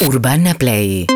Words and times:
Urbana 0.00 0.54
Play 0.54 1.06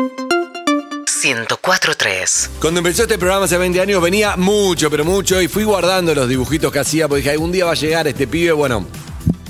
104.3 1.21 2.49
Cuando 2.59 2.79
empezó 2.81 3.03
este 3.03 3.17
programa 3.17 3.45
hace 3.45 3.57
20 3.57 3.79
años 3.79 4.01
venía 4.01 4.35
mucho, 4.35 4.89
pero 4.91 5.05
mucho, 5.05 5.41
y 5.41 5.47
fui 5.47 5.63
guardando 5.63 6.13
los 6.13 6.27
dibujitos 6.27 6.71
que 6.71 6.79
hacía, 6.79 7.07
porque 7.07 7.21
dije, 7.21 7.31
algún 7.31 7.53
día 7.53 7.65
va 7.65 7.71
a 7.71 7.75
llegar 7.75 8.07
este 8.07 8.27
pibe, 8.27 8.51
bueno. 8.51 8.85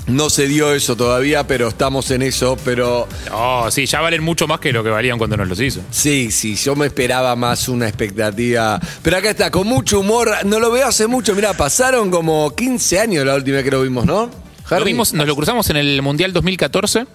No 0.06 0.28
se 0.30 0.46
dio 0.46 0.72
eso 0.74 0.96
todavía, 0.96 1.46
pero 1.46 1.66
estamos 1.68 2.10
en 2.10 2.22
eso, 2.22 2.58
pero 2.64 3.08
No, 3.30 3.70
sí, 3.70 3.86
ya 3.86 4.00
valen 4.02 4.22
mucho 4.22 4.46
más 4.46 4.60
que 4.60 4.70
lo 4.70 4.84
que 4.84 4.90
valían 4.90 5.18
cuando 5.18 5.36
nos 5.36 5.48
los 5.48 5.58
hizo. 5.60 5.80
sí, 5.90 6.30
sí, 6.30 6.54
yo 6.54 6.76
me 6.76 6.86
esperaba 6.86 7.34
más 7.34 7.68
una 7.68 7.88
expectativa. 7.88 8.78
Pero 9.02 9.16
acá 9.16 9.30
está, 9.30 9.50
con 9.50 9.66
mucho 9.66 10.00
humor, 10.00 10.30
no 10.44 10.60
lo 10.60 10.70
veo 10.70 10.86
hace 10.86 11.06
mucho, 11.08 11.34
mira, 11.34 11.54
pasaron 11.54 12.10
como 12.10 12.54
15 12.54 13.00
años 13.00 13.26
la 13.26 13.34
última 13.34 13.56
vez 13.56 13.64
que 13.64 13.70
lo 13.70 13.82
vimos, 13.82 14.04
¿no? 14.04 14.43
Lo 14.70 14.84
vimos, 14.84 15.12
nos 15.12 15.26
lo 15.26 15.36
cruzamos 15.36 15.68
en 15.70 15.76
el 15.76 16.00
Mundial 16.02 16.32
2014 16.32 17.00
en 17.00 17.06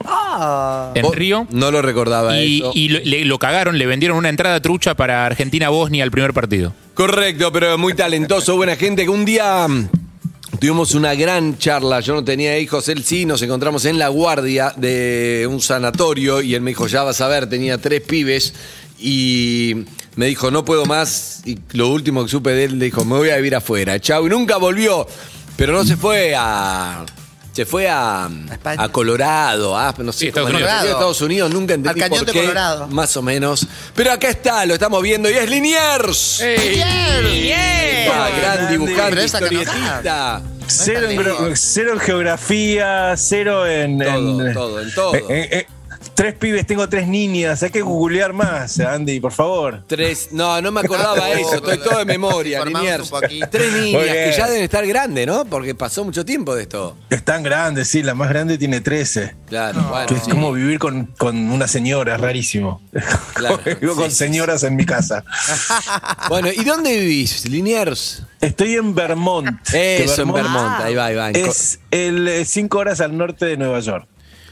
Oh, 1.05 1.11
Río. 1.11 1.47
No 1.51 1.71
lo 1.71 1.81
recordaba 1.81 2.39
Y, 2.39 2.59
eso. 2.59 2.71
y 2.75 2.89
lo, 2.89 2.99
le- 3.03 3.25
lo 3.25 3.39
cagaron, 3.39 3.77
le 3.77 3.85
vendieron 3.85 4.17
una 4.17 4.29
entrada 4.29 4.61
trucha 4.61 4.95
para 4.95 5.25
Argentina-Bosnia 5.25 6.03
al 6.03 6.11
primer 6.11 6.33
partido. 6.33 6.73
Correcto, 6.93 7.51
pero 7.51 7.77
muy 7.77 7.93
talentoso, 7.93 8.55
buena 8.55 8.75
gente, 8.75 9.03
que 9.03 9.09
un 9.09 9.25
día 9.25 9.67
mm, 9.67 9.89
tuvimos 10.59 10.93
una 10.93 11.15
gran 11.15 11.57
charla, 11.57 11.99
yo 12.01 12.13
no 12.13 12.23
tenía 12.23 12.57
hijos, 12.59 12.87
él 12.89 13.03
sí, 13.03 13.25
nos 13.25 13.41
encontramos 13.41 13.85
en 13.85 13.97
la 13.97 14.09
guardia 14.09 14.73
de 14.75 15.47
un 15.49 15.59
sanatorio 15.61 16.41
y 16.41 16.53
él 16.55 16.61
me 16.61 16.71
dijo, 16.71 16.87
ya 16.87 17.03
vas 17.03 17.19
a 17.21 17.27
ver, 17.27 17.47
tenía 17.49 17.77
tres 17.79 18.01
pibes 18.01 18.53
y 18.99 19.85
me 20.15 20.27
dijo, 20.27 20.51
no 20.51 20.65
puedo 20.65 20.85
más 20.85 21.41
y 21.45 21.57
lo 21.71 21.87
último 21.89 22.23
que 22.23 22.29
supe 22.29 22.51
de 22.51 22.65
él, 22.65 22.79
le 22.79 22.85
dijo, 22.85 23.05
me 23.05 23.15
voy 23.15 23.29
a 23.29 23.37
vivir 23.37 23.55
afuera, 23.55 23.99
chau, 23.99 24.27
y 24.27 24.29
nunca 24.29 24.57
volvió, 24.57 25.07
pero 25.55 25.73
no 25.73 25.83
se 25.83 25.97
fue 25.97 26.35
a... 26.37 27.05
Se 27.59 27.65
fue 27.65 27.89
a, 27.89 28.29
España. 28.53 28.81
a 28.81 28.87
Colorado, 28.87 29.77
a, 29.77 29.93
no 29.97 30.13
sé, 30.13 30.19
Sí, 30.19 30.27
Estados 30.29 30.49
Unidos. 30.49 30.69
a 30.71 30.85
Estados 30.85 31.21
Unidos, 31.21 31.51
nunca 31.53 31.73
entendí 31.73 32.01
Al 32.01 32.09
cañón 32.09 32.19
por 32.19 32.27
de 32.27 32.31
qué, 32.31 32.39
Colorado. 32.43 32.87
más 32.87 33.17
o 33.17 33.21
menos. 33.21 33.67
Pero 33.93 34.13
acá 34.13 34.29
está, 34.29 34.65
lo 34.65 34.75
estamos 34.75 35.03
viendo 35.03 35.29
y 35.29 35.33
es 35.33 35.49
Liniers. 35.49 36.41
Ah, 38.13 38.29
gran 38.39 38.69
dibujante, 38.71 39.25
historietista. 39.25 40.41
Cero 40.67 41.09
en, 41.09 41.57
cero 41.57 41.91
en 41.95 41.99
geografía, 41.99 43.13
cero 43.17 43.67
en. 43.67 43.97
Todo, 43.99 44.47
en- 44.47 44.53
todo, 44.53 44.79
en 44.79 44.93
todo. 44.93 45.13
eh, 45.29 45.67
tres 46.19 46.35
pibes, 46.35 46.67
tengo 46.67 46.89
tres 46.89 47.07
niñas. 47.07 47.63
Hay 47.63 47.69
que 47.69 47.81
googlear 47.81 48.33
más, 48.33 48.77
Andy, 48.81 49.21
por 49.21 49.31
favor. 49.31 49.83
Tres, 49.87 50.27
no, 50.33 50.61
no 50.61 50.69
me 50.69 50.81
acordaba 50.81 51.29
eso, 51.31 51.55
estoy 51.55 51.77
todo 51.77 51.99
de 51.99 52.03
memoria, 52.03 52.65
Liniers. 52.65 53.09
Tres 53.49 53.71
niñas 53.71 54.03
que 54.03 54.33
ya 54.37 54.47
deben 54.49 54.63
estar 54.63 54.85
grandes, 54.85 55.25
¿no? 55.25 55.45
Porque 55.45 55.75
pasó 55.75 56.03
mucho 56.03 56.25
tiempo 56.25 56.55
de 56.55 56.63
esto. 56.63 56.97
Están 57.09 57.41
grandes, 57.41 57.87
sí, 57.87 58.03
la 58.03 58.15
más 58.15 58.27
grande 58.27 58.57
tiene 58.57 58.81
13. 58.81 59.33
Claro, 59.47 59.81
bueno. 59.83 60.07
Que 60.07 60.15
es 60.15 60.23
sí. 60.23 60.29
como 60.29 60.51
vivir 60.51 60.77
con, 60.77 61.05
con 61.17 61.37
una 61.37 61.69
señora, 61.69 62.15
es 62.15 62.21
rarísimo. 62.21 62.81
Claro, 63.33 63.61
Vivo 63.79 63.95
con 63.95 64.05
sí, 64.05 64.11
sí, 64.11 64.17
señoras 64.17 64.63
en 64.63 64.75
mi 64.75 64.85
casa. 64.85 65.23
Bueno, 66.27 66.49
¿y 66.51 66.63
dónde 66.63 66.97
vivís, 66.99 67.49
Liniers? 67.49 68.23
Estoy 68.41 68.75
en 68.75 68.93
Vermont. 68.93 69.57
Eso, 69.73 70.21
en 70.21 70.31
Vermont, 70.31 70.79
ahí 70.81 70.93
va, 70.93 71.05
ahí 71.05 71.15
va. 71.15 71.29
Es 71.31 71.79
el 71.91 72.27
eh, 72.27 72.45
cinco 72.45 72.79
horas 72.79 73.01
al 73.01 73.17
norte 73.17 73.45
de 73.45 73.57
Nueva 73.57 73.79
York. 73.79 74.07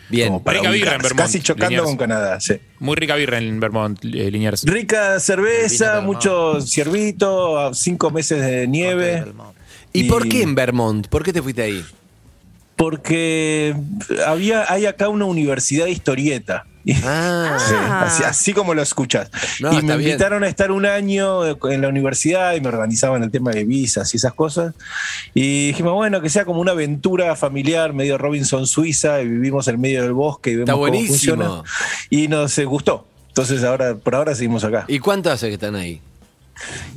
Bien. 0.10 0.42
Rica 0.46 0.70
birra 0.72 0.96
en 0.96 1.02
Vermont, 1.02 1.18
Casi 1.18 1.42
chocando 1.42 1.70
Liniers. 1.70 1.86
con 1.86 1.98
Canadá, 1.98 2.40
sí. 2.40 2.56
Muy 2.80 2.96
rica 2.96 3.16
birra 3.16 3.38
en 3.40 3.60
Vermont, 3.60 4.04
eh, 4.06 4.32
Liniers. 4.32 4.64
Rica 4.64 5.20
cerveza, 5.20 6.02
mucho 6.02 6.62
ciervito, 6.62 7.74
cinco 7.74 8.10
meses 8.12 8.42
de 8.42 8.68
nieve. 8.68 9.26
¿Y 9.94 10.06
por 10.06 10.28
qué 10.30 10.44
en 10.44 10.56
Vermont? 10.56 11.08
¿Por 11.08 11.24
qué 11.24 11.34
te 11.34 11.42
fuiste 11.42 11.62
ahí? 11.64 11.84
Porque 12.76 13.76
había, 14.26 14.72
hay 14.72 14.86
acá 14.86 15.10
una 15.10 15.26
universidad 15.26 15.86
de 15.86 15.92
historieta. 15.92 16.66
Ah. 17.04 17.58
Sí, 17.68 17.74
así, 17.76 18.24
así 18.24 18.54
como 18.54 18.74
lo 18.74 18.82
escuchas. 18.82 19.30
No, 19.60 19.72
y 19.74 19.82
me 19.82 19.98
bien. 19.98 20.10
invitaron 20.12 20.44
a 20.44 20.48
estar 20.48 20.72
un 20.72 20.86
año 20.86 21.46
en 21.46 21.82
la 21.82 21.88
universidad 21.88 22.54
y 22.56 22.62
me 22.62 22.70
organizaban 22.70 23.24
el 23.24 23.32
tema 23.32 23.52
de 23.52 23.66
visas 23.66 24.14
y 24.14 24.18
esas 24.18 24.34
cosas. 24.34 24.74
Y 25.34 25.68
dijimos, 25.68 25.94
bueno, 25.94 26.22
que 26.22 26.30
sea 26.30 26.46
como 26.46 26.62
una 26.62 26.72
aventura 26.74 27.36
familiar, 27.36 27.94
medio 27.94 28.18
Robinson 28.18 28.68
Suiza, 28.68 29.22
y 29.22 29.28
vivimos 29.28 29.68
en 29.68 29.80
medio 29.82 30.04
del 30.04 30.14
bosque 30.14 30.52
y 30.52 30.54
vemos 30.56 30.64
Está 30.70 30.74
cómo 30.74 30.82
buenísimo. 30.88 31.36
funciona. 31.36 31.64
Y 32.10 32.28
nos 32.28 32.58
eh, 32.58 32.66
gustó. 32.66 33.08
Entonces 33.30 33.64
ahora, 33.64 33.96
por 33.96 34.16
ahora 34.16 34.34
seguimos 34.36 34.64
acá. 34.64 34.86
¿Y 34.88 35.00
cuánto 35.00 35.32
hace 35.32 35.48
que 35.48 35.56
están 35.56 35.76
ahí? 35.76 36.02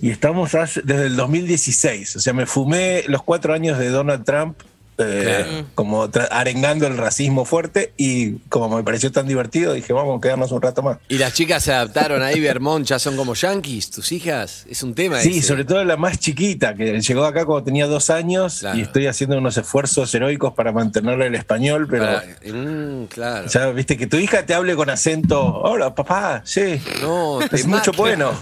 Y 0.00 0.10
estamos 0.10 0.54
hace- 0.54 0.80
desde 0.84 1.06
el 1.06 1.16
2016. 1.16 2.16
O 2.16 2.20
sea, 2.20 2.32
me 2.32 2.46
fumé 2.46 3.04
los 3.08 3.22
cuatro 3.22 3.52
años 3.52 3.78
de 3.78 3.88
Donald 3.90 4.24
Trump. 4.24 4.56
Eh, 4.98 5.44
Claro. 5.48 5.66
como 5.74 6.08
arengando 6.30 6.86
el 6.86 6.96
racismo 6.98 7.44
fuerte 7.44 7.92
y 7.96 8.32
como 8.50 8.76
me 8.76 8.82
pareció 8.82 9.10
tan 9.10 9.26
divertido 9.26 9.72
dije 9.72 9.92
vamos 9.92 10.18
a 10.18 10.20
quedarnos 10.20 10.52
un 10.52 10.60
rato 10.60 10.82
más 10.82 10.98
¿Y 11.08 11.18
las 11.18 11.32
chicas 11.32 11.62
se 11.64 11.72
adaptaron 11.72 12.22
ahí, 12.22 12.38
Vermont? 12.40 12.86
¿Ya 12.86 12.98
son 12.98 13.16
como 13.16 13.34
yankees, 13.34 13.90
tus 13.90 14.12
hijas? 14.12 14.66
Es 14.68 14.82
un 14.82 14.94
tema 14.94 15.20
sí 15.20 15.38
ese. 15.38 15.48
sobre 15.48 15.64
todo 15.64 15.82
la 15.84 15.96
más 15.96 16.18
chiquita 16.18 16.74
que 16.74 17.00
llegó 17.00 17.24
acá 17.24 17.44
cuando 17.46 17.64
tenía 17.64 17.86
dos 17.86 18.10
años 18.10 18.58
Claro. 18.60 18.78
y 18.78 18.82
estoy 18.82 19.06
haciendo 19.06 19.38
unos 19.38 19.56
esfuerzos 19.56 20.14
heroicos 20.14 20.52
para 20.54 20.72
mantenerle 20.72 21.26
el 21.26 21.34
español 21.34 21.86
pero 21.90 22.20
Mm, 22.52 23.04
claro. 23.04 23.48
ya 23.48 23.70
viste 23.70 23.96
que 23.96 24.06
tu 24.06 24.16
hija 24.16 24.44
te 24.44 24.54
hable 24.54 24.74
con 24.76 24.90
acento 24.90 25.40
hola 25.42 25.94
papá 25.94 26.42
sí 26.44 26.80
No, 27.00 27.40
es 27.40 27.66
mucho 27.66 27.92
bueno 27.92 28.32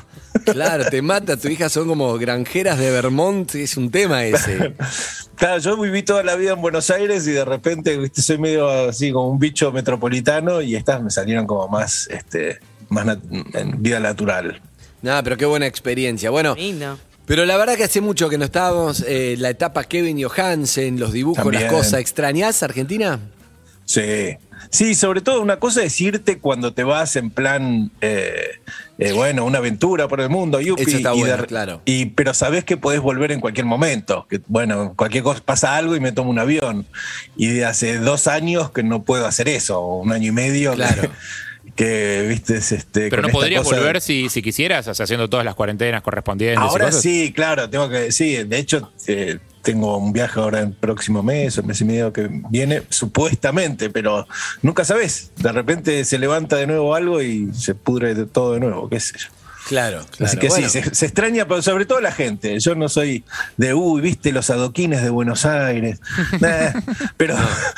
Claro, 0.44 0.84
te 0.90 1.02
mata. 1.02 1.36
Tu 1.36 1.48
hija 1.48 1.68
son 1.68 1.86
como 1.88 2.16
granjeras 2.18 2.78
de 2.78 2.90
Vermont. 2.90 3.54
Es 3.54 3.76
un 3.76 3.90
tema 3.90 4.24
ese. 4.24 4.74
Claro, 5.36 5.58
yo 5.60 5.80
viví 5.80 6.02
toda 6.02 6.22
la 6.22 6.34
vida 6.36 6.52
en 6.52 6.60
Buenos 6.60 6.90
Aires 6.90 7.26
y 7.26 7.30
de 7.32 7.44
repente 7.44 7.96
viste, 7.96 8.22
soy 8.22 8.38
medio 8.38 8.68
así 8.68 9.12
como 9.12 9.28
un 9.30 9.38
bicho 9.38 9.70
metropolitano 9.72 10.60
y 10.60 10.74
estas 10.76 11.02
me 11.02 11.10
salieron 11.10 11.46
como 11.46 11.68
más, 11.68 12.08
este, 12.10 12.58
más 12.88 13.06
nat- 13.06 13.54
en 13.54 13.82
vida 13.82 14.00
natural. 14.00 14.60
Nada, 15.02 15.22
pero 15.22 15.36
qué 15.36 15.46
buena 15.46 15.66
experiencia. 15.66 16.30
Bueno, 16.30 16.54
Lindo. 16.56 16.98
pero 17.24 17.44
la 17.46 17.56
verdad 17.56 17.76
que 17.76 17.84
hace 17.84 18.00
mucho 18.00 18.28
que 18.28 18.36
no 18.38 18.46
estábamos. 18.46 19.04
eh, 19.06 19.36
la 19.38 19.50
etapa 19.50 19.84
Kevin 19.84 20.20
Johansen, 20.22 20.98
los 20.98 21.12
dibujos, 21.12 21.44
También. 21.44 21.64
las 21.64 21.72
cosas. 21.72 22.00
¿Extrañás 22.00 22.62
Argentina? 22.64 23.20
Sí. 23.84 24.36
Sí, 24.70 24.94
sobre 24.94 25.20
todo 25.20 25.40
una 25.40 25.58
cosa 25.58 25.82
es 25.82 26.00
irte 26.00 26.38
cuando 26.38 26.72
te 26.72 26.84
vas 26.84 27.16
en 27.16 27.30
plan, 27.30 27.90
eh, 28.00 28.34
eh, 28.98 29.12
bueno, 29.12 29.44
una 29.44 29.58
aventura 29.58 30.08
por 30.08 30.20
el 30.20 30.28
mundo, 30.28 30.60
yupi, 30.60 30.82
Eso 30.82 30.96
está 30.96 31.14
y 31.14 31.20
bueno, 31.20 31.36
de- 31.38 31.46
claro. 31.46 31.82
Y, 31.84 32.06
pero 32.06 32.34
sabes 32.34 32.64
que 32.64 32.76
podés 32.76 33.00
volver 33.00 33.32
en 33.32 33.40
cualquier 33.40 33.66
momento. 33.66 34.26
Que, 34.28 34.40
bueno, 34.46 34.94
cualquier 34.96 35.22
cosa 35.22 35.40
pasa 35.44 35.76
algo 35.76 35.96
y 35.96 36.00
me 36.00 36.12
tomo 36.12 36.30
un 36.30 36.38
avión. 36.38 36.86
Y 37.36 37.46
de 37.48 37.64
hace 37.64 37.98
dos 37.98 38.26
años 38.26 38.70
que 38.70 38.82
no 38.82 39.02
puedo 39.04 39.26
hacer 39.26 39.48
eso, 39.48 39.80
o 39.80 40.02
un 40.02 40.12
año 40.12 40.28
y 40.28 40.32
medio. 40.32 40.74
Claro. 40.74 41.02
Que, 41.02 41.10
viste, 42.28 42.56
es, 42.56 42.72
este. 42.72 43.08
Pero 43.08 43.22
no 43.22 43.28
podrías 43.28 43.68
de- 43.68 43.76
volver 43.76 44.00
si, 44.00 44.28
si 44.28 44.42
quisieras, 44.42 44.86
o 44.88 44.94
sea, 44.94 45.04
haciendo 45.04 45.28
todas 45.28 45.44
las 45.44 45.54
cuarentenas 45.54 46.02
correspondientes. 46.02 46.58
Ahora 46.58 46.90
sí, 46.92 47.32
claro, 47.32 47.68
tengo 47.70 47.88
que 47.88 48.10
sí, 48.12 48.42
de 48.44 48.58
hecho 48.58 48.92
eh, 49.06 49.38
tengo 49.62 49.96
un 49.96 50.12
viaje 50.12 50.40
ahora 50.40 50.60
el 50.60 50.72
próximo 50.72 51.22
mes, 51.22 51.58
el 51.58 51.64
mes 51.64 51.80
y 51.80 51.84
medio 51.84 52.12
que 52.12 52.28
viene, 52.50 52.82
supuestamente, 52.88 53.90
pero 53.90 54.26
nunca 54.62 54.84
sabes. 54.84 55.30
De 55.36 55.52
repente 55.52 56.04
se 56.04 56.18
levanta 56.18 56.56
de 56.56 56.66
nuevo 56.66 56.94
algo 56.94 57.22
y 57.22 57.52
se 57.54 57.74
pudre 57.74 58.14
de 58.14 58.26
todo 58.26 58.54
de 58.54 58.60
nuevo, 58.60 58.88
qué 58.88 58.98
sé 59.00 59.18
yo. 59.18 59.28
Claro, 59.68 60.04
claro. 60.10 60.24
Así 60.24 60.36
que 60.38 60.48
Bueno, 60.48 60.68
sí, 60.68 60.80
se, 60.82 60.94
se 60.94 61.06
extraña, 61.06 61.46
pero 61.46 61.60
sobre 61.62 61.84
todo 61.84 62.00
la 62.00 62.10
gente. 62.12 62.58
Yo 62.58 62.74
no 62.74 62.88
soy 62.88 63.22
de, 63.56 63.74
uy, 63.74 64.00
viste 64.00 64.32
los 64.32 64.48
adoquines 64.50 65.02
de 65.02 65.10
Buenos 65.10 65.44
Aires. 65.44 66.00
Nah, 66.40 66.80
pero 67.16 67.34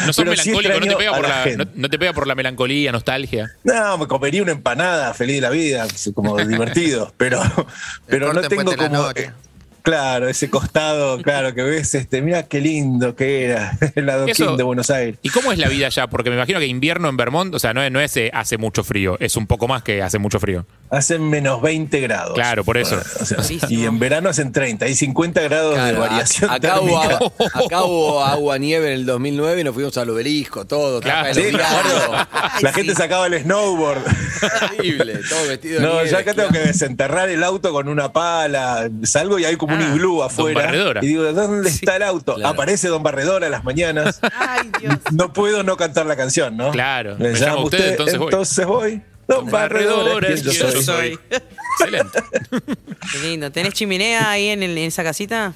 No 0.06 0.12
sos 0.12 0.24
pero 0.24 0.36
sí 0.36 0.50
melancólico, 0.50 0.80
no 0.80 0.86
te, 0.86 0.96
pega 0.96 1.12
por 1.12 1.22
la 1.22 1.28
la, 1.28 1.42
gente. 1.42 1.56
no, 1.64 1.70
no 1.74 1.88
te 1.90 1.98
pega 1.98 2.12
por 2.12 2.26
la 2.26 2.34
melancolía, 2.34 2.92
nostalgia. 2.92 3.50
No, 3.64 3.98
me 3.98 4.06
comería 4.06 4.42
una 4.42 4.52
empanada, 4.52 5.12
feliz 5.14 5.36
de 5.36 5.40
la 5.42 5.50
vida, 5.50 5.86
como 6.14 6.36
divertido, 6.44 7.12
pero, 7.16 7.42
pero 8.06 8.32
no 8.32 8.42
en 8.42 8.48
tengo 8.48 8.74
como... 8.76 9.10
Eh, 9.10 9.30
Claro, 9.82 10.28
ese 10.28 10.50
costado, 10.50 11.22
claro, 11.22 11.54
que 11.54 11.62
ves, 11.62 11.94
este, 11.94 12.20
mira 12.20 12.42
qué 12.42 12.60
lindo 12.60 13.16
que 13.16 13.46
era 13.46 13.78
el 13.94 14.08
adoquín 14.10 14.32
Eso- 14.32 14.56
de 14.56 14.62
Buenos 14.62 14.90
Aires. 14.90 15.18
¿Y 15.22 15.30
cómo 15.30 15.52
es 15.52 15.58
la 15.58 15.68
vida 15.68 15.86
allá? 15.86 16.06
Porque 16.08 16.28
me 16.30 16.36
imagino 16.36 16.58
que 16.58 16.66
invierno 16.66 17.08
en 17.08 17.16
Vermont, 17.16 17.54
o 17.54 17.58
sea, 17.58 17.72
no 17.72 17.82
es, 17.82 17.90
no 17.90 18.00
es 18.00 18.16
eh, 18.16 18.30
hace 18.34 18.58
mucho 18.58 18.84
frío, 18.84 19.16
es 19.20 19.36
un 19.36 19.46
poco 19.46 19.68
más 19.68 19.82
que 19.82 20.02
hace 20.02 20.18
mucho 20.18 20.38
frío. 20.38 20.66
Hacen 20.90 21.22
menos 21.30 21.62
20 21.62 22.00
grados. 22.00 22.34
Claro, 22.34 22.64
por 22.64 22.76
eso. 22.76 23.00
O 23.20 23.24
sea, 23.24 23.38
y 23.68 23.84
en 23.84 23.98
verano 24.00 24.28
hacen 24.28 24.50
30, 24.50 24.86
hay 24.86 24.94
50 24.96 25.40
grados 25.42 25.70
de 25.76 25.80
claro, 25.80 26.00
variación 26.00 26.50
a- 26.50 26.54
acá, 26.54 26.80
hubo, 26.80 27.00
acá 27.00 27.84
hubo 27.84 28.24
agua 28.24 28.58
nieve 28.58 28.88
en 28.88 28.92
el 28.94 29.06
2009 29.06 29.60
y 29.60 29.64
nos 29.64 29.72
fuimos 29.74 29.96
al 29.98 30.10
obelisco, 30.10 30.64
todo. 30.66 31.00
Claro. 31.00 31.32
de 31.32 31.34
Sí, 31.44 31.50
claro. 31.50 32.26
La 32.60 32.72
gente 32.72 32.94
sacaba 32.96 33.28
el 33.28 33.40
snowboard. 33.40 34.02
Terrible, 34.70 35.20
todo 35.28 35.46
vestido 35.48 35.80
de 35.80 35.86
No, 35.86 35.92
nieve, 35.94 36.10
yo 36.10 36.18
acá 36.18 36.34
tengo 36.34 36.48
que 36.50 36.58
desenterrar 36.58 37.28
el 37.28 37.44
auto 37.44 37.72
con 37.72 37.88
una 37.88 38.12
pala. 38.12 38.88
Salgo 39.04 39.38
y 39.38 39.44
hay 39.44 39.54
como 39.56 39.74
un 39.76 39.82
Ah, 39.82 39.90
iglú 39.94 40.22
afuera. 40.24 40.62
Barredora. 40.64 41.04
Y 41.04 41.06
digo, 41.06 41.32
¿dónde 41.32 41.68
está 41.68 41.96
el 41.96 42.02
auto? 42.02 42.34
claro. 42.34 42.48
Aparece 42.54 42.88
Don 42.88 43.02
Barredora 43.04 43.46
a 43.46 43.50
las 43.50 43.62
mañanas. 43.64 44.18
Ay, 44.36 44.70
Dios. 44.80 44.96
No 45.12 45.32
puedo 45.32 45.62
no 45.62 45.76
cantar 45.76 46.06
la 46.06 46.16
canción, 46.16 46.56
¿no? 46.56 46.72
Claro. 46.72 47.16
Me 47.18 47.28
Me 47.30 47.34
llama 47.38 47.46
llama 47.52 47.64
usted, 47.64 47.90
entonces 47.90 48.18
voy. 48.18 48.26
entonces 48.26 48.66
voy. 48.66 49.02
Barredora 49.50 50.28
es 50.28 50.42
quien 50.42 50.54
yo 50.54 50.82
soy. 50.82 51.18
Excelente. 51.30 52.18
Qué 53.12 53.18
lindo. 53.28 53.50
¿Tenés 53.50 53.74
chimenea 53.74 54.30
ahí 54.30 54.48
en, 54.48 54.62
el- 54.62 54.76
en 54.76 54.84
esa 54.84 55.02
casita? 55.02 55.52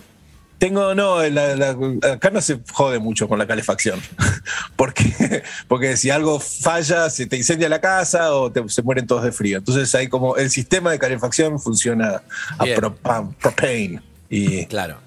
Tengo, 0.59 0.95
no, 0.95 1.23
la- 1.29 1.57
la- 1.57 1.77
acá 2.13 2.31
no 2.31 2.41
se 2.41 2.59
jode 2.73 2.99
mucho 2.99 3.29
con 3.29 3.39
la 3.39 3.47
calefacción. 3.47 4.01
porque, 4.77 5.43
porque 5.69 5.97
si 5.97 6.11
algo 6.11 6.39
falla, 6.41 7.11
se 7.11 7.27
te 7.27 7.37
incendia 7.37 7.69
la 7.69 7.81
casa 7.81 8.35
o 8.35 8.51
te- 8.51 8.67
se 8.69 8.83
mueren 8.83 9.07
todos 9.07 9.25
de 9.25 9.33
frío. 9.33 9.59
Entonces 9.59 9.95
hay 9.95 10.09
como 10.09 10.37
el 10.37 10.51
sistema 10.51 10.91
de 10.91 10.99
calefacción 10.99 11.61
funciona 11.61 12.23
a 12.59 12.65
propane. 12.77 14.01
Y 14.31 14.67
Claro. 14.67 14.99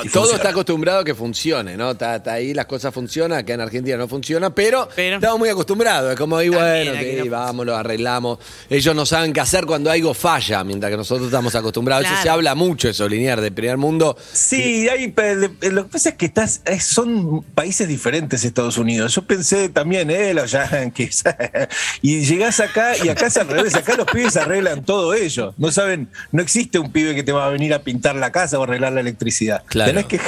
Claro, 0.00 0.10
todo 0.12 0.22
funciona. 0.22 0.36
está 0.36 0.48
acostumbrado 0.50 0.98
a 1.00 1.04
que 1.04 1.14
funcione, 1.14 1.76
¿no? 1.76 1.92
Está, 1.92 2.16
está 2.16 2.32
ahí, 2.34 2.54
las 2.54 2.66
cosas 2.66 2.92
funcionan, 2.92 3.38
acá 3.38 3.54
en 3.54 3.60
Argentina 3.60 3.96
no 3.96 4.08
funciona, 4.08 4.54
pero, 4.54 4.88
Pero- 4.94 5.16
estamos 5.16 5.38
muy 5.38 5.48
acostumbrados. 5.48 6.12
Es 6.12 6.18
como, 6.18 6.36
ahí, 6.36 6.48
bueno, 6.48 6.92
no- 7.24 7.30
vamos, 7.30 7.66
lo 7.66 7.76
arreglamos. 7.76 8.38
Ellos 8.70 8.94
no 8.94 9.06
saben 9.06 9.32
qué 9.32 9.40
hacer 9.40 9.66
cuando 9.66 9.90
algo 9.90 10.14
falla, 10.14 10.62
mientras 10.64 10.90
que 10.90 10.96
nosotros 10.96 11.26
estamos 11.26 11.54
acostumbrados. 11.54 12.06
Eso 12.06 12.22
se 12.22 12.28
habla 12.28 12.54
mucho, 12.54 12.88
eso, 12.88 13.08
lineal, 13.08 13.40
del 13.40 13.52
primer 13.52 13.76
mundo. 13.76 14.16
Sí, 14.32 14.88
hay, 14.88 15.12
le- 15.16 15.70
lo 15.70 15.84
que 15.84 15.90
pasa 15.90 16.10
es 16.10 16.14
que 16.16 16.26
estás, 16.26 16.60
es- 16.64 16.84
son 16.84 17.42
países 17.54 17.88
diferentes 17.88 18.44
Estados 18.44 18.78
Unidos. 18.78 19.14
Yo 19.14 19.22
pensé 19.22 19.68
también, 19.68 20.10
eh, 20.10 20.34
los 20.34 20.50
yankees. 20.52 21.24
y 22.02 22.24
llegás 22.24 22.60
acá 22.60 22.92
y 23.02 23.08
acá 23.08 23.26
es 23.26 23.36
al 23.36 23.48
revés. 23.48 23.74
Acá 23.74 23.96
los 23.96 24.06
pibes 24.06 24.36
arreglan 24.36 24.84
todo 24.84 25.14
ellos. 25.14 25.54
No 25.58 25.70
saben, 25.72 26.08
no 26.32 26.42
existe 26.42 26.78
un 26.78 26.92
pibe 26.92 27.14
que 27.14 27.22
te 27.22 27.32
va 27.32 27.46
a 27.46 27.50
venir 27.50 27.74
a 27.74 27.80
pintar 27.82 28.16
la 28.16 28.30
casa 28.32 28.58
o 28.58 28.62
arreglar 28.64 28.92
la 28.92 29.00
electricidad. 29.00 29.62
Claro. 29.66 29.83
Tenés 29.86 30.06
que 30.06 30.18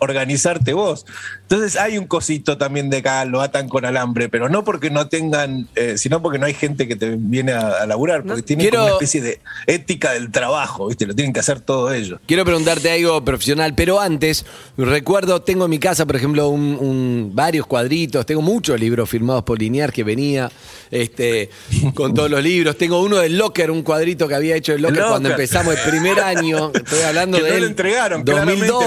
organizarte 0.00 0.72
vos. 0.72 1.04
Entonces 1.42 1.76
hay 1.76 1.98
un 1.98 2.06
cosito 2.06 2.56
también 2.56 2.88
de 2.90 2.98
acá, 2.98 3.24
lo 3.24 3.40
atan 3.42 3.68
con 3.68 3.84
alambre, 3.84 4.28
pero 4.28 4.48
no 4.48 4.64
porque 4.64 4.90
no 4.90 5.08
tengan, 5.08 5.68
eh, 5.74 5.98
sino 5.98 6.22
porque 6.22 6.38
no 6.38 6.46
hay 6.46 6.54
gente 6.54 6.88
que 6.88 6.96
te 6.96 7.16
viene 7.18 7.52
a, 7.52 7.68
a 7.82 7.86
laburar, 7.86 8.22
porque 8.24 8.42
tienen 8.42 8.64
Quiero- 8.64 8.78
como 8.78 8.84
una 8.86 8.94
especie 8.94 9.20
de 9.20 9.40
ética 9.66 10.12
del 10.12 10.30
trabajo, 10.30 10.86
¿viste? 10.88 11.06
Lo 11.06 11.14
tienen 11.14 11.32
que 11.32 11.40
hacer 11.40 11.60
todo 11.60 11.92
ellos. 11.92 12.20
Quiero 12.26 12.44
preguntarte 12.44 12.90
algo 12.90 13.22
profesional, 13.24 13.74
pero 13.74 14.00
antes, 14.00 14.46
recuerdo, 14.78 15.42
tengo 15.42 15.64
en 15.64 15.70
mi 15.70 15.78
casa, 15.78 16.06
por 16.06 16.16
ejemplo, 16.16 16.48
un, 16.48 16.62
un- 16.80 17.30
varios 17.34 17.66
cuadritos, 17.66 18.24
tengo 18.24 18.40
muchos 18.42 18.80
libros 18.80 19.08
firmados 19.10 19.42
por 19.44 19.58
Linear 19.58 19.92
que 19.92 20.04
venía 20.04 20.50
este, 20.90 21.50
con 21.94 22.14
todos 22.14 22.30
los 22.30 22.42
libros. 22.42 22.76
Tengo 22.78 23.02
uno 23.02 23.16
del 23.18 23.36
Locker, 23.36 23.70
un 23.70 23.82
cuadrito 23.82 24.26
que 24.26 24.34
había 24.34 24.56
hecho 24.56 24.72
el 24.72 24.82
Locker 24.82 25.02
El 25.02 25.08
cuando 25.08 25.28
empezamos 25.30 25.74
el 25.74 25.90
primer 25.90 26.20
año. 26.20 26.70
Estoy 26.74 27.00
hablando 27.02 27.36
que 27.42 27.44
de 27.44 27.50
no 27.52 27.58
lo 27.58 27.66
entregaron, 27.66 28.24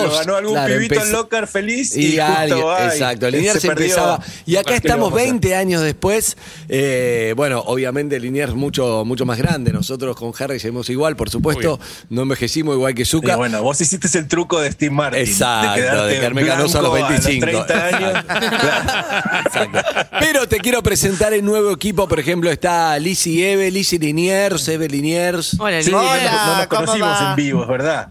lo 0.03 0.11
ganó 0.17 0.35
algún 0.35 0.65
pibito 0.65 1.01
en 1.01 1.11
Locker 1.11 1.47
feliz 1.47 1.95
y, 1.95 2.05
y 2.05 2.09
justo, 2.17 2.25
alguien, 2.25 2.63
ay, 2.77 2.87
exacto, 2.87 3.29
Liniers 3.29 3.59
se 3.61 3.67
empezaba. 3.67 4.19
Y 4.45 4.55
acá 4.57 4.65
¿Qué 4.65 4.71
le 4.71 4.77
estamos 4.77 5.09
vamos 5.11 5.19
a 5.19 5.21
hacer? 5.21 5.31
20 5.31 5.55
años 5.55 5.81
después. 5.81 6.37
eh, 6.69 7.33
bueno, 7.35 7.61
obviamente 7.65 8.19
Liniers 8.19 8.53
mucho, 8.53 9.03
mucho 9.05 9.25
más 9.25 9.37
grande. 9.37 9.71
Nosotros 9.71 10.15
con 10.15 10.31
Harry 10.39 10.59
seguimos 10.59 10.89
igual, 10.89 11.15
por 11.15 11.29
supuesto. 11.29 11.79
No 12.09 12.21
envejecimos 12.23 12.75
igual 12.75 12.93
que 12.95 13.03
Y 13.03 13.05
Zucca. 13.05 13.35
bueno, 13.35 13.61
vos 13.61 13.79
hiciste 13.81 14.17
el 14.17 14.27
truco 14.27 14.59
de 14.61 14.71
Steve 14.71 14.91
Martin. 14.93 15.21
Exacto, 15.21 16.05
de, 16.05 16.19
canoso 16.45 16.79
a 16.79 16.81
los 16.81 16.91
blanco 16.93 17.09
25. 17.09 17.65
30 17.65 17.85
años. 17.87 18.25
Exacto. 19.45 19.79
Pero 20.19 20.47
te 20.47 20.57
quiero 20.59 20.81
presentar 20.83 21.33
el 21.33 21.43
nuevo 21.43 21.71
equipo. 21.71 22.07
Por 22.07 22.19
ejemplo, 22.19 22.51
está 22.51 22.97
Lizzie 22.99 23.53
Eve, 23.53 23.71
Lizzie 23.71 23.99
Liniers, 23.99 24.67
Eve 24.67 24.87
Liniers. 24.87 25.55
Hola, 25.59 25.81
Sí, 25.81 25.89
Lili. 25.89 26.01
no, 26.03 26.09
Hola, 26.11 26.23
nos- 26.31 26.45
no 26.47 26.57
nos 26.57 26.67
¿cómo 26.67 26.81
conocimos 26.85 27.09
va? 27.09 27.29
en 27.31 27.35
vivo, 27.35 27.61
es 27.63 27.67
verdad. 27.67 28.07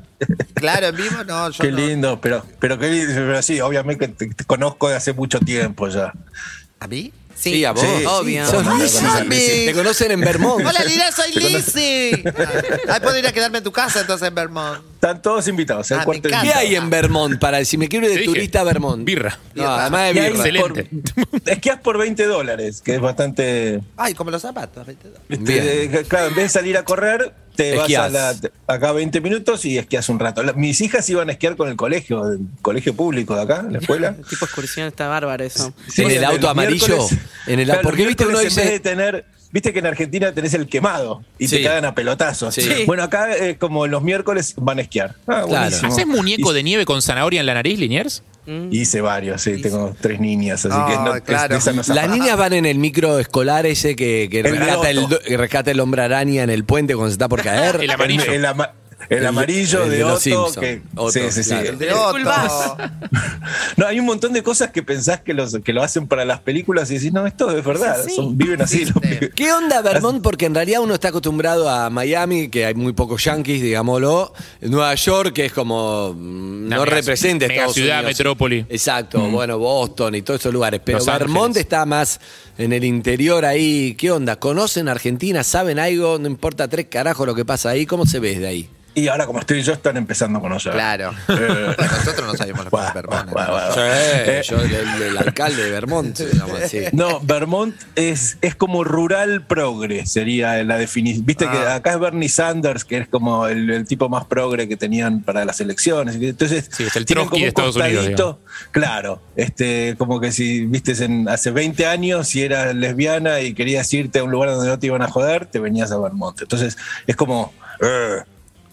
Claro, 0.54 0.86
en 0.88 0.96
vivo 0.96 1.24
no, 1.24 1.50
yo 1.50 1.62
Qué 1.62 1.70
no. 1.70 1.76
lindo, 1.78 2.20
pero, 2.20 2.44
pero, 2.58 2.78
qué 2.78 2.88
lindo, 2.90 3.14
pero 3.14 3.42
sí, 3.42 3.60
obviamente 3.60 4.08
te, 4.08 4.28
te 4.28 4.44
conozco 4.44 4.88
de 4.88 4.96
hace 4.96 5.12
mucho 5.12 5.38
tiempo 5.40 5.88
ya. 5.88 6.12
¿A 6.80 6.86
mí? 6.86 7.12
Sí, 7.34 7.64
a 7.64 7.72
vos. 7.72 7.82
Sí, 7.82 8.04
obvio. 8.06 8.44
Lizzie. 8.78 9.24
Lizzie. 9.28 9.66
Te 9.66 9.74
conocen 9.74 10.12
en 10.12 10.20
Vermont. 10.20 10.64
Hola, 10.64 10.84
Lina, 10.84 11.10
soy. 11.12 11.32
Lizzy. 11.32 12.12
Ahí 12.88 13.00
puedo 13.02 13.18
ir 13.18 13.26
a 13.26 13.32
quedarme 13.32 13.58
en 13.58 13.64
tu 13.64 13.72
casa 13.72 14.00
entonces 14.00 14.28
en 14.28 14.34
Vermont. 14.34 14.80
Están 15.04 15.20
todos 15.20 15.46
invitados. 15.48 15.90
el 15.90 15.96
Ah, 15.96 16.00
me 16.00 16.04
cuarto 16.06 16.28
encanta. 16.28 16.46
¿Qué 16.50 16.54
hay 16.58 16.74
en 16.76 16.88
Vermont 16.88 17.38
para 17.38 17.62
si 17.66 17.76
me 17.76 17.88
quiero 17.88 18.06
ir 18.06 18.12
Te 18.12 18.14
de 18.14 18.20
dije, 18.22 18.32
turista 18.34 18.60
a 18.60 18.64
Vermont? 18.64 19.04
birra. 19.04 19.38
No, 19.54 19.66
además 19.66 20.06
de 20.06 20.12
birra. 20.14 20.28
Excelente. 20.28 20.84
por- 21.30 21.42
esquías 21.52 21.80
por 21.80 21.98
20 21.98 22.24
dólares, 22.24 22.80
que 22.82 22.94
es 22.94 23.00
bastante. 23.02 23.80
Ay, 23.98 24.14
como 24.14 24.30
los 24.30 24.40
zapatos. 24.40 24.86
¿viste? 24.86 25.10
Bien. 25.28 25.62
Este, 25.92 26.04
claro, 26.04 26.28
en 26.28 26.34
vez 26.34 26.44
de 26.44 26.48
salir 26.48 26.78
a 26.78 26.84
correr, 26.84 27.34
te 27.54 27.74
Esquiás. 27.76 28.12
vas 28.12 28.38
a 28.38 28.42
la, 28.42 28.74
acá 28.74 28.92
20 28.92 29.20
minutos 29.20 29.64
y 29.66 29.76
esquías 29.76 30.08
un 30.08 30.18
rato. 30.18 30.42
Mis 30.56 30.80
hijas 30.80 31.06
iban 31.10 31.28
a 31.28 31.32
esquiar 31.32 31.56
con 31.56 31.68
el 31.68 31.76
colegio, 31.76 32.26
el 32.26 32.38
colegio 32.62 32.94
público 32.96 33.36
de 33.36 33.42
acá, 33.42 33.62
la 33.70 33.78
escuela. 33.80 34.08
El 34.18 34.24
tipo 34.24 34.46
de 34.46 34.46
excursión 34.46 34.88
está 34.88 35.06
bárbaro 35.08 35.44
eso. 35.44 35.74
Sí, 35.88 36.02
¿En 36.02 36.10
el 36.12 36.24
auto 36.24 36.48
amarillo? 36.48 37.06
En 37.46 37.58
el- 37.60 37.66
Claro, 37.66 37.82
porque 37.82 38.06
viste 38.06 38.24
uno 38.24 38.38
miércoles 38.38 38.56
en 38.56 38.62
dice- 38.64 38.72
vez 38.72 38.82
de 38.82 38.90
tener, 38.90 39.26
viste 39.54 39.72
que 39.72 39.78
en 39.78 39.86
Argentina 39.86 40.32
tenés 40.34 40.52
el 40.52 40.66
quemado 40.66 41.22
y 41.38 41.48
Sí. 41.48 41.56
te 41.56 41.62
cagan 41.62 41.86
a 41.86 41.94
pelotazos. 41.94 42.54
Sí. 42.54 42.68
Bueno, 42.86 43.04
acá 43.04 43.34
eh, 43.36 43.56
como 43.56 43.86
los 43.86 44.02
miércoles 44.02 44.52
van 44.58 44.78
a 44.78 44.82
esquiar. 44.82 45.14
Ah, 45.26 45.44
Claro. 45.48 45.76
¿Haces 45.86 46.06
muñeco 46.06 46.50
Y- 46.52 46.54
de 46.56 46.62
nieve 46.62 46.84
con 46.84 47.00
zanahoria 47.00 47.40
en 47.40 47.46
la 47.46 47.54
nariz, 47.54 47.78
Liniers? 47.78 48.22
Hice 48.70 49.00
varios, 49.00 49.40
sí, 49.40 49.62
tengo 49.62 49.96
tres 49.98 50.20
niñas, 50.20 50.66
así 50.66 50.76
Ah, 50.78 50.86
que 50.86 50.96
no, 51.18 51.24
claro. 51.24 51.54
de 51.54 51.58
esa 51.60 51.72
no 51.72 51.80
Las 51.94 52.10
niñas 52.10 52.36
van 52.36 52.52
en 52.52 52.66
el 52.66 52.76
micro 52.76 53.18
escolar 53.18 53.64
ese 53.64 53.96
que, 53.96 54.28
que 54.30 54.40
El 54.40 54.44
de 54.44 54.50
rescata, 54.58 54.90
el, 54.90 55.06
que 55.26 55.36
rescata 55.38 55.70
el 55.70 55.80
hombre 55.80 56.02
araña 56.02 56.42
en 56.42 56.50
el 56.50 56.62
puente 56.64 56.94
cuando 56.94 57.08
se 57.10 57.14
está 57.14 57.26
por 57.28 57.40
caer. 57.42 57.76
El 57.80 57.90
amarillo. 57.90 58.24
El, 58.30 58.44
ama- 58.44 58.72
el 59.08 59.18
El- 59.18 59.26
amarillo 59.26 59.84
el 59.84 59.90
de, 59.90 59.96
de 59.98 60.02
los 60.02 60.12
Otto, 60.12 60.20
Simpson. 60.20 60.62
que 60.62 60.82
Otto, 60.96 61.10
sí, 61.12 61.20
sí, 61.30 61.42
sí. 61.44 61.50
claro. 61.50 61.68
El 61.70 61.78
de 61.78 61.92
Otto. 61.92 62.76
No, 63.76 63.86
hay 63.86 63.98
un 64.00 64.06
montón 64.06 64.32
de 64.32 64.42
cosas 64.42 64.70
que 64.70 64.82
pensás 64.82 65.20
que, 65.20 65.34
los, 65.34 65.56
que 65.64 65.72
lo 65.72 65.82
hacen 65.82 66.06
para 66.06 66.24
las 66.24 66.40
películas 66.40 66.90
y 66.90 66.94
decís, 66.94 67.12
no, 67.12 67.26
esto 67.26 67.50
es 67.56 67.64
verdad, 67.64 67.96
son- 68.14 68.36
viven 68.38 68.62
así 68.62 68.84
los. 68.84 68.94
¿Qué 69.34 69.52
onda 69.52 69.82
Vermont? 69.82 70.22
Porque 70.22 70.46
en 70.46 70.54
realidad 70.54 70.80
uno 70.80 70.94
está 70.94 71.08
acostumbrado 71.08 71.68
a 71.68 71.90
Miami, 71.90 72.48
que 72.48 72.66
hay 72.66 72.74
muy 72.74 72.92
pocos 72.92 73.22
yankees, 73.24 73.60
digámoslo. 73.62 74.32
Nueva 74.60 74.94
York, 74.94 75.32
que 75.32 75.46
es 75.46 75.52
como. 75.52 76.14
mm, 76.14 76.66
Una 76.66 76.76
no 76.76 76.84
mega- 76.84 76.96
representa 76.96 77.46
mega 77.46 77.54
Estados 77.54 77.74
ciudad, 77.74 77.98
Unidos. 77.98 78.18
metrópoli. 78.18 78.66
Exacto, 78.68 79.20
bueno, 79.30 79.58
Boston 79.58 80.14
y 80.14 80.22
todos 80.22 80.40
esos 80.40 80.52
lugares. 80.52 80.80
Pero 80.84 80.98
Los 80.98 81.06
Vermont 81.06 81.46
Ángeles. 81.48 81.62
está 81.62 81.84
más 81.86 82.20
en 82.58 82.72
el 82.72 82.84
interior 82.84 83.44
ahí. 83.44 83.94
¿Qué 83.98 84.10
onda? 84.10 84.36
¿Conocen 84.36 84.88
Argentina? 84.88 85.42
¿Saben 85.42 85.78
algo? 85.78 86.18
No 86.18 86.28
importa 86.28 86.68
tres 86.68 86.86
carajos 86.86 87.26
lo 87.26 87.34
que 87.34 87.44
pasa 87.44 87.70
ahí. 87.70 87.86
¿Cómo 87.86 88.06
se 88.06 88.18
ve 88.20 88.38
de 88.38 88.46
ahí? 88.46 88.68
Y 88.96 89.08
ahora, 89.08 89.26
como 89.26 89.40
estoy 89.40 89.60
yo, 89.62 89.72
están 89.72 89.96
empezando 89.96 90.38
a 90.38 90.42
conocer. 90.42 90.72
Claro. 90.72 91.12
Eh. 91.28 91.76
Nosotros 91.78 92.26
no 92.28 92.34
sabíamos 92.34 92.64
lo 92.66 92.70
que 92.70 92.76
es 92.86 92.94
Vermont. 92.94 93.30
guau. 93.30 93.58
Eh. 93.78 94.42
yo, 94.48 94.56
el, 94.60 95.18
alcalde 95.18 95.64
de 95.64 95.70
Vermont. 95.70 96.20
No, 96.92 97.20
Vermont 97.20 97.74
es, 97.96 98.38
es 98.40 98.54
como 98.54 98.84
rural 98.84 99.44
progre, 99.46 100.06
sería 100.06 100.62
la 100.64 100.78
definición. 100.78 101.26
Viste 101.26 101.44
que 101.48 101.56
Ah. 101.56 101.76
acá 101.76 101.92
es 101.94 101.98
Bernie 101.98 102.28
Sanders, 102.28 102.84
que 102.84 102.98
es 102.98 103.08
como 103.08 103.46
el, 103.48 103.68
el 103.70 103.86
tipo 103.86 104.08
más 104.08 104.24
progre 104.26 104.68
que 104.68 104.76
tenían 104.76 105.22
para 105.22 105.44
las 105.44 105.60
elecciones. 105.60 106.16
Entonces, 106.16 106.68
Sí, 106.70 106.84
es 106.84 106.94
el 106.96 107.04
tienen 107.04 107.24
de 107.26 107.30
como 107.30 107.42
un 107.42 107.48
Estados 107.48 107.76
Unidos, 107.76 108.06
costadito- 108.06 108.38
Claro, 108.70 109.20
este, 109.36 109.94
como 109.98 110.20
que 110.20 110.30
si 110.32 110.66
viste 110.66 110.92
en, 111.04 111.28
hace 111.28 111.50
20 111.50 111.86
años, 111.86 112.28
si 112.28 112.42
eras 112.42 112.74
lesbiana 112.74 113.40
y 113.40 113.54
querías 113.54 113.92
irte 113.92 114.20
a 114.20 114.24
un 114.24 114.30
lugar 114.30 114.50
donde 114.50 114.68
no 114.68 114.78
te 114.78 114.86
iban 114.86 115.02
a 115.02 115.08
joder, 115.08 115.46
te 115.46 115.58
venías 115.58 115.90
a 115.92 115.98
Vermont. 115.98 116.40
Entonces, 116.40 116.76
es 117.06 117.16
como. 117.16 117.52
"Eh". 117.80 118.22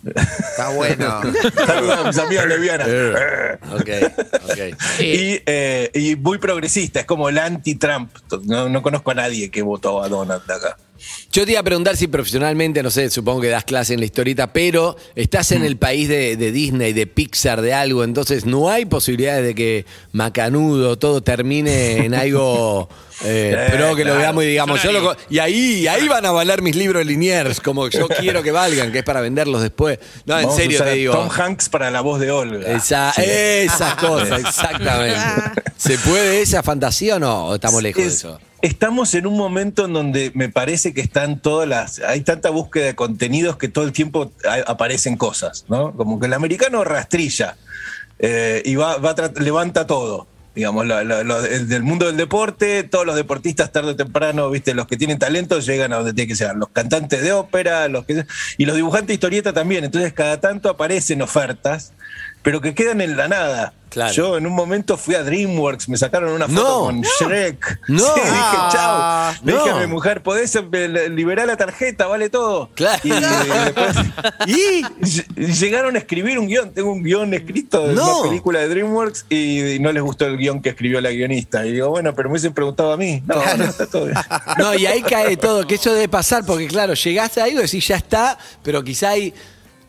Está 0.06 0.70
bueno. 0.70 1.22
Saludos 1.66 1.98
a 2.00 2.04
mis 2.08 2.18
amigas 2.18 2.46
lesbianas. 2.48 2.88
Eh. 2.88 3.14
"Eh". 3.16 3.58
Ok, 3.72 3.90
ok. 4.46 5.02
Y, 5.02 5.42
eh, 5.46 5.92
y 5.94 6.16
muy 6.16 6.38
progresista, 6.38 7.02
es 7.02 7.06
como 7.06 7.30
el 7.30 7.38
anti-Trump. 7.38 8.12
No, 8.46 8.70
no 8.70 8.82
conozco 8.82 9.12
a 9.12 9.16
nadie 9.16 9.52
que 9.52 9.62
votó 9.62 10.02
a 10.04 10.10
Donald 10.10 10.50
acá. 10.50 10.78
Yo 11.32 11.46
te 11.46 11.52
iba 11.52 11.62
a 11.62 11.64
preguntar 11.64 11.98
si 11.98 12.08
profesionalmente, 12.08 12.84
no 12.84 12.92
sé, 12.92 13.10
supongo 13.10 13.42
que 13.42 13.48
das 13.48 13.64
clase 13.64 13.94
en 13.94 14.00
la 14.00 14.06
historieta, 14.06 14.54
pero 14.54 14.96
estás 15.16 15.52
en 15.52 15.64
el 15.64 15.78
país 15.78 16.08
de, 16.08 16.36
de 16.38 16.52
Disney, 16.52 16.94
de 16.94 17.08
Pixar, 17.08 17.62
de 17.62 17.74
algo, 17.74 18.04
entonces 18.04 18.46
no 18.46 18.70
hay 18.70 18.86
posibilidades 18.86 19.44
de 19.46 19.56
que 19.56 19.86
Macanudo 20.12 21.00
todo 21.00 21.24
termine 21.24 22.06
en 22.06 22.14
algo 22.14 22.88
eh, 23.24 23.56
Eh, 23.70 23.78
pro 23.78 23.96
que 23.96 24.04
lo 24.06 24.16
veamos 24.18 24.44
y 24.44 24.48
digamos, 24.48 24.82
yo 24.84 24.92
lo 24.92 25.16
y 25.30 25.40
ahí, 25.40 25.88
ahí 25.88 26.08
van 26.08 26.26
a 26.26 26.32
valer 26.32 26.62
mis 26.62 26.76
libros 26.76 27.06
Liniers, 27.06 27.60
como 27.62 27.88
yo 27.90 28.08
quiero 28.20 28.42
que 28.44 28.52
valgan, 28.52 28.92
que 28.92 29.00
es 29.00 29.04
para 29.04 29.22
venderlos 29.22 29.62
después. 29.62 30.00
No, 30.26 30.40
en 30.40 30.50
a 30.50 30.52
serio 30.52 30.78
usar 30.78 30.88
te 30.88 30.94
digo. 30.96 31.14
Tom 31.14 31.30
Hanks 31.30 31.70
para 31.70 31.92
la 31.92 32.02
voz 32.02 32.20
de 32.20 32.32
Olga. 32.32 32.68
Esa, 32.72 33.12
Sí. 33.14 33.22
Esas 33.26 33.96
cosas, 34.04 34.40
exactamente. 34.40 35.62
¿Se 35.78 35.98
puede 35.98 36.42
esa 36.42 36.64
fantasía 36.64 37.16
o 37.16 37.20
no? 37.20 37.46
¿O 37.48 37.56
estamos 37.56 37.82
lejos 37.82 38.02
de 38.04 38.08
Es- 38.10 38.16
eso? 38.16 38.40
Estamos 38.62 39.16
en 39.16 39.26
un 39.26 39.36
momento 39.38 39.86
en 39.86 39.94
donde 39.94 40.32
me 40.36 40.48
parece 40.50 40.94
que 40.94 41.02
están 41.02 41.42
todas 41.42 41.68
las. 41.68 41.98
Hay 41.98 42.22
tanta 42.22 42.52
búsqueda 42.52 42.86
de 42.86 42.96
contenidos 42.96 43.58
que 43.58 43.68
todo 43.70 43.86
el 43.86 43.92
tiempo 43.92 44.32
aparecen 44.68 45.18
cosas, 45.18 45.66
¿no? 45.68 45.94
Como 45.94 46.20
que 46.20 46.28
el 46.28 46.34
americano 46.34 46.84
rastrilla 46.84 47.58
eh, 48.20 48.62
y 48.64 48.76
va, 48.76 48.98
va 48.98 49.16
levanta 49.40 49.88
todo. 49.88 50.28
Digamos, 50.54 50.86
lo- 50.86 51.02
lo- 51.06 51.24
lo- 51.24 51.46
el 51.46 51.70
del 51.70 51.82
mundo 51.82 52.08
del 52.08 52.18
deporte, 52.18 52.84
todos 52.84 53.06
los 53.06 53.16
deportistas 53.16 53.72
tarde 53.72 53.92
o 53.92 53.96
temprano, 53.96 54.50
viste, 54.50 54.74
los 54.74 54.86
que 54.86 54.98
tienen 54.98 55.18
talento 55.18 55.60
llegan 55.60 55.94
a 55.94 55.98
donde 55.98 56.14
tienen 56.14 56.28
que 56.28 56.36
ser, 56.36 56.54
los 56.58 56.68
cantantes 56.70 57.22
de 57.24 57.32
ópera, 57.32 57.88
los 57.88 58.06
que 58.06 58.26
y 58.58 58.66
los 58.66 58.76
dibujantes 58.76 59.08
de 59.08 59.14
historieta 59.14 59.54
también. 59.54 59.86
Entonces, 59.86 60.12
cada 60.12 60.42
tanto 60.42 60.70
aparecen 60.70 61.22
ofertas 61.22 61.94
pero 62.42 62.62
que 62.62 62.74
quedan 62.74 63.02
en 63.02 63.18
la 63.18 63.28
nada. 63.28 63.74
Claro. 63.90 64.14
Yo 64.14 64.38
en 64.38 64.48
un 64.48 64.54
momento 64.54 64.96
fui 64.96 65.16
a 65.16 65.24
DreamWorks, 65.24 65.90
me 65.90 65.98
sacaron 65.98 66.32
una 66.32 66.48
foto 66.48 66.62
No. 66.64 66.80
con 66.86 67.02
Shrek. 67.02 67.82
No. 67.90 68.00
Sí, 68.16 68.22
dije, 68.22 68.58
chao. 68.72 68.98
Ah, 69.02 69.34
Le 69.44 69.52
dije 69.52 69.70
a 69.70 69.76
mi 69.76 69.88
mujer, 69.88 70.24
podés 70.24 70.56
eh, 70.56 71.10
liberar 71.10 71.46
la 71.46 71.58
tarjeta, 71.58 72.08
vale 72.08 72.30
todo. 72.30 72.70
Claro. 72.74 73.02
Y, 73.04 73.10
después- 73.10 73.98
¿Y? 74.48 74.86
llegaron 75.52 75.96
a 75.98 76.00
escribir 76.00 76.40
un 76.40 76.48
guion. 76.48 76.72
Tengo 76.74 76.94
un 76.94 77.04
guion 77.04 77.34
escrito 77.34 77.86
de 77.86 77.94
una 77.96 78.22
película 78.24 78.60
de 78.60 78.70
DreamWorks 78.70 79.26
y, 79.30 79.78
no 79.82 79.92
les 79.92 80.02
gustó 80.02 80.26
el 80.26 80.38
guion 80.38 80.62
que 80.62 80.70
escribió 80.70 81.02
la 81.02 81.12
guionista. 81.12 81.66
Y 81.66 81.74
digo, 81.74 81.90
bueno, 81.90 82.14
pero 82.16 82.30
me 82.30 82.34
hubiesen 82.36 82.54
preguntado 82.54 82.94
a 82.94 82.98
mí. 82.98 83.22
No, 83.26 83.36
no, 83.58 83.64
está 83.66 83.88
todo 83.88 84.06
bien. 84.06 84.18
No, 84.58 84.74
y 84.74 84.86
ahí 84.86 85.02
cae 85.02 85.36
todo, 85.36 85.68
que 85.68 85.76
eso 85.76 85.94
debe 85.94 86.08
pasar, 86.08 86.46
porque 86.46 86.68
claro, 86.68 86.94
llegaste 86.94 87.42
a 87.42 87.44
algo 87.44 87.60
y 87.60 87.64
decís, 87.64 87.86
ya 87.86 87.98
está, 87.98 88.38
pero 88.64 88.82
quizá 88.84 89.10
hay 89.10 89.34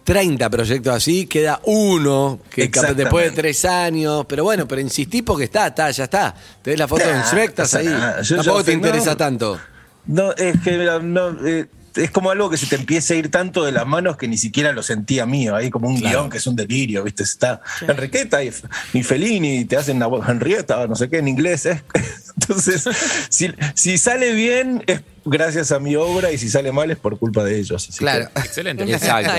30 0.04 0.50
proyectos 0.50 0.94
así, 0.94 1.26
queda 1.26 1.60
uno, 1.64 2.40
que 2.50 2.68
después 2.96 3.30
de 3.30 3.36
tres 3.36 3.64
años, 3.64 4.24
pero 4.28 4.44
bueno, 4.44 4.66
pero 4.66 4.80
insistí 4.80 5.22
porque 5.22 5.44
está, 5.44 5.68
está, 5.68 5.90
ya 5.90 6.04
está. 6.04 6.34
Te 6.62 6.70
ves 6.70 6.78
la 6.78 6.88
foto 6.88 7.04
en 7.04 7.16
Nah, 7.18 7.30
Shrek, 7.30 7.48
estás 7.50 7.74
ahí. 7.74 7.86
Yo- 8.22 8.36
Tampoco 8.36 8.58
yo 8.58 8.64
te 8.64 8.72
interesa 8.72 9.16
tanto. 9.16 9.60
No, 10.06 10.32
es 10.32 10.60
que 10.62 10.76
no, 11.02 11.46
eh, 11.46 11.66
es 11.96 12.10
como 12.10 12.30
algo 12.30 12.48
que 12.50 12.56
se 12.56 12.66
te 12.66 12.76
empieza 12.76 13.14
a 13.14 13.16
ir 13.16 13.30
tanto 13.30 13.64
de 13.64 13.72
las 13.72 13.86
manos 13.86 14.16
que 14.16 14.28
ni 14.28 14.36
siquiera 14.38 14.72
lo 14.72 14.82
sentía 14.82 15.26
mío. 15.26 15.54
Hay 15.56 15.70
como 15.70 15.88
un 15.88 15.98
Claro. 15.98 16.18
guion 16.20 16.30
que 16.30 16.38
es 16.38 16.46
un 16.46 16.56
delirio, 16.56 17.02
¿viste? 17.04 17.22
Está 17.22 17.60
Enriqueta 17.86 18.42
y, 18.44 18.52
y 18.92 19.02
Fellini 19.02 19.58
y 19.58 19.64
te 19.64 19.76
hacen 19.76 19.98
la 19.98 20.06
voz 20.06 20.28
Henrietta, 20.28 20.86
no 20.86 20.96
sé 20.96 21.08
qué, 21.08 21.18
en 21.18 21.28
inglés. 21.28 21.66
¿eh? 21.66 21.82
Entonces, 22.40 22.84
si, 23.28 23.50
si 23.74 23.98
sale 23.98 24.32
bien 24.32 24.82
es 24.86 25.00
gracias 25.24 25.70
a 25.70 25.78
mi 25.78 25.94
obra 25.94 26.32
y 26.32 26.38
si 26.38 26.48
sale 26.48 26.72
mal 26.72 26.90
es 26.90 26.98
por 26.98 27.16
culpa 27.16 27.44
de 27.44 27.56
ellos. 27.56 27.86
así 27.88 27.98
Claro. 27.98 28.28
que- 28.34 28.40
Excelente. 28.40 28.82
Exacto. 28.92 29.30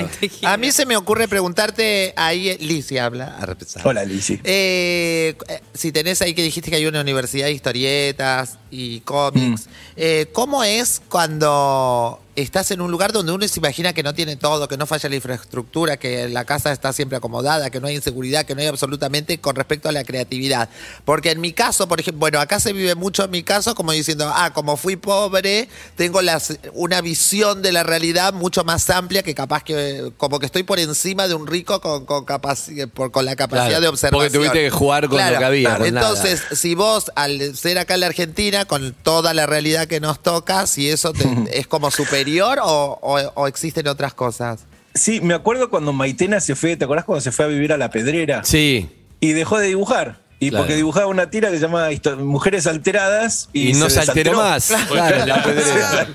A 0.47 0.55
mí 0.55 0.71
se 0.71 0.85
me 0.85 0.95
ocurre 0.95 1.27
preguntarte, 1.27 2.13
ahí 2.15 2.57
Lizzie 2.59 3.01
habla, 3.01 3.35
a 3.37 3.45
repensar. 3.45 3.85
hola, 3.85 4.05
Lizzy. 4.05 4.39
Eh, 4.45 5.35
eh, 5.49 5.61
si 5.73 5.91
tenés 5.91 6.21
ahí 6.21 6.33
que 6.33 6.41
dijiste 6.41 6.69
que 6.69 6.77
hay 6.77 6.85
una 6.85 7.01
universidad 7.01 7.47
de 7.47 7.51
historietas 7.51 8.57
y 8.71 9.01
cómics, 9.01 9.65
Mm. 9.67 9.69
eh, 9.97 10.27
¿cómo 10.31 10.63
es 10.63 11.01
cuando 11.09 12.21
estás 12.35 12.71
en 12.71 12.81
un 12.81 12.89
lugar 12.91 13.11
donde 13.13 13.31
uno 13.31 13.47
se 13.47 13.59
imagina 13.59 13.93
que 13.93 14.01
no 14.03 14.13
tiene 14.13 14.35
todo, 14.35 14.67
que 14.67 14.77
no 14.77 14.85
falla 14.87 15.07
la 15.09 15.15
infraestructura, 15.15 15.97
que 15.97 16.27
la 16.29 16.45
casa 16.45 16.71
está 16.71 16.91
siempre 16.93 17.17
acomodada, 17.17 17.69
que 17.69 17.79
no 17.79 17.87
hay 17.87 17.95
inseguridad, 17.95 18.45
que 18.45 18.55
no 18.55 18.61
hay 18.61 18.67
absolutamente 18.67 19.37
con 19.39 19.55
respecto 19.55 19.89
a 19.89 19.91
la 19.91 20.03
creatividad? 20.03 20.69
Porque 21.05 21.31
en 21.31 21.41
mi 21.41 21.53
caso, 21.53 21.87
por 21.87 21.99
ejemplo, 21.99 22.19
bueno, 22.21 22.39
acá 22.39 22.59
se 22.59 22.73
vive 22.73 22.95
mucho 22.95 23.25
en 23.25 23.31
mi 23.31 23.43
caso 23.43 23.75
como 23.75 23.91
diciendo, 23.91 24.31
ah, 24.33 24.51
como 24.53 24.77
fui 24.77 24.95
pobre, 24.95 25.69
tengo 25.95 26.21
las, 26.21 26.57
una 26.73 27.01
visión 27.01 27.61
de 27.61 27.71
la 27.71 27.83
realidad 27.83 28.33
mucho 28.33 28.63
más 28.63 28.89
amplia 28.89 29.21
que 29.21 29.35
capaz 29.35 29.63
que, 29.63 30.11
como 30.17 30.39
que 30.39 30.47
estoy 30.47 30.63
por 30.63 30.79
encima 30.79 31.27
de 31.27 31.35
un 31.35 31.45
rico 31.45 31.81
con, 31.81 32.05
con, 32.05 32.25
capaci- 32.25 32.89
por- 32.89 33.11
con 33.11 33.25
la 33.25 33.35
capacidad 33.35 33.67
Claro, 33.67 33.81
de 33.81 33.87
observación. 33.89 34.19
porque 34.31 34.37
tuviste 34.37 34.59
que 34.63 34.69
jugar 34.71 35.07
con 35.07 35.19
lo 35.23 35.37
que 35.37 35.45
había, 35.45 35.77
con 35.77 35.85
Entonces, 35.85 36.41
si 36.53 36.73
vos, 36.73 37.11
al 37.15 37.55
ser 37.55 37.77
acá 37.77 37.93
en 37.93 37.99
la 37.99 38.07
Argentina, 38.07 38.65
con 38.65 38.93
toda 39.03 39.33
la 39.35 39.45
realidad 39.45 39.87
que 39.87 39.99
nos 39.99 40.21
toca, 40.23 40.65
si 40.65 40.89
eso 40.89 41.13
te- 41.13 41.27
es 41.59 41.67
como 41.67 41.91
superior 41.91 42.22
o, 42.61 42.99
o- 43.01 43.31
o 43.35 43.47
existen 43.47 43.87
otras 43.87 44.13
cosas. 44.13 44.65
Sí, 44.95 45.21
me 45.21 45.33
acuerdo 45.33 45.69
cuando 45.69 45.91
Maitena 45.93 46.39
se 46.39 46.55
fue, 46.55 46.75
¿te 46.77 46.85
acordás 46.85 47.05
cuando 47.05 47.21
se 47.21 47.31
fue 47.31 47.45
a 47.45 47.47
vivir 47.47 47.73
a 47.73 47.77
la 47.77 47.89
pedrera? 47.89 48.43
Sí. 48.43 48.89
Y 49.19 49.31
dejó 49.33 49.57
de 49.57 49.67
dibujar. 49.67 50.21
Y 50.43 50.49
Claro. 50.49 50.63
porque 50.63 50.75
dibujaba 50.75 51.07
una 51.07 51.29
tira 51.29 51.49
que 51.49 51.55
se 51.57 51.61
llama 51.61 51.89
Histo- 51.91 52.17
Mujeres 52.17 52.67
Alteradas. 52.67 53.49
Y, 53.53 53.69
Y, 53.69 53.73
no 53.73 53.89
se 53.89 53.99
alteró 53.99 54.33
más. 54.37 54.71
Claro, 54.87 55.25
la 55.25 55.43
pedrera. 55.43 56.07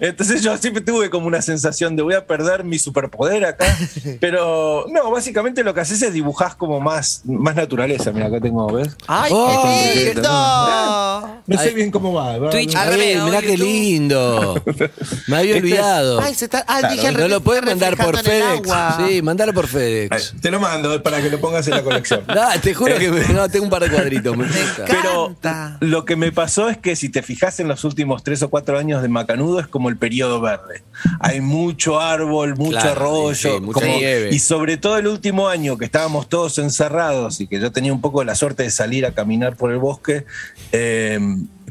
Entonces 0.00 0.42
yo 0.42 0.56
siempre 0.56 0.82
tuve 0.82 1.10
como 1.10 1.26
una 1.26 1.42
sensación 1.42 1.96
de 1.96 2.02
voy 2.02 2.14
a 2.14 2.26
perder 2.26 2.64
mi 2.64 2.78
superpoder 2.78 3.44
acá. 3.44 3.66
Pero 4.20 4.86
no, 4.90 5.10
básicamente 5.10 5.62
lo 5.64 5.74
que 5.74 5.80
haces 5.80 6.02
es 6.02 6.12
dibujar 6.12 6.56
como 6.56 6.80
más, 6.80 7.22
más 7.24 7.54
naturaleza. 7.56 8.12
Mira, 8.12 8.26
acá 8.26 8.40
tengo, 8.40 8.66
¿ves? 8.72 8.88
¡Ay, 9.06 9.30
Oh, 9.34 9.62
qué 9.94 10.04
lindo! 10.14 11.42
No 11.46 11.58
sé 11.58 11.68
Ay. 11.68 11.74
bien 11.74 11.90
cómo 11.90 12.12
va. 12.12 12.38
va- 12.38 12.50
Twitch. 12.50 12.74
revés, 12.74 13.22
mirá 13.22 13.40
qué 13.40 13.56
lindo. 13.56 14.62
Me 15.28 15.36
había 15.38 15.56
olvidado. 15.56 16.20
Ay, 16.20 16.34
se 16.34 16.46
está, 16.46 16.64
ah, 16.66 16.88
dije 16.90 17.06
al 17.08 17.16
¿No 17.16 17.28
lo 17.28 17.40
puedes 17.40 17.62
mandar 17.64 17.96
por 17.96 18.18
FedEx? 18.18 18.68
Sí, 19.08 19.22
mandalo 19.22 19.52
por 19.54 19.64
Ay, 19.66 19.70
FedEx. 19.70 20.34
Te 20.40 20.50
lo 20.50 20.60
mando 20.60 21.02
para 21.02 21.20
que 21.22 21.30
lo 21.30 21.40
pongas 21.40 21.66
en 21.68 21.74
la 21.74 21.82
colección. 21.82 22.22
No, 22.36 22.60
te 22.60 22.74
juro 22.74 22.98
que 22.98 23.10
me- 23.10 23.45
no, 23.46 23.52
tengo 23.52 23.64
un 23.64 23.70
par 23.70 23.82
de 23.82 23.90
cuadritos. 23.90 24.36
Me. 24.36 24.46
Pero 24.86 25.36
lo 25.80 26.04
que 26.04 26.16
me 26.16 26.32
pasó 26.32 26.68
es 26.68 26.76
que 26.78 26.96
si 26.96 27.08
te 27.08 27.22
fijas 27.22 27.58
en 27.60 27.68
los 27.68 27.84
últimos 27.84 28.22
tres 28.22 28.42
o 28.42 28.50
cuatro 28.50 28.78
años 28.78 29.02
de 29.02 29.08
Macanudo 29.08 29.60
es 29.60 29.66
como 29.66 29.88
el 29.88 29.96
periodo 29.96 30.40
verde. 30.40 30.82
Hay 31.20 31.40
mucho 31.40 32.00
árbol, 32.00 32.56
mucho 32.56 32.70
Claro, 32.72 32.90
arroyo. 32.90 33.34
sí, 33.34 33.60
mucha 33.60 33.80
como- 33.80 33.96
nieve. 33.98 34.30
y 34.32 34.38
sobre 34.38 34.76
todo 34.76 34.98
el 34.98 35.06
último 35.06 35.48
año 35.48 35.76
que 35.78 35.84
estábamos 35.84 36.28
todos 36.28 36.58
encerrados 36.58 37.40
y 37.40 37.46
que 37.46 37.60
yo 37.60 37.72
tenía 37.72 37.92
un 37.92 38.00
poco 38.00 38.22
la 38.24 38.34
suerte 38.34 38.62
de 38.64 38.70
salir 38.70 39.06
a 39.06 39.12
caminar 39.12 39.56
por 39.56 39.70
el 39.72 39.78
bosque, 39.78 40.24
eh, 40.72 41.18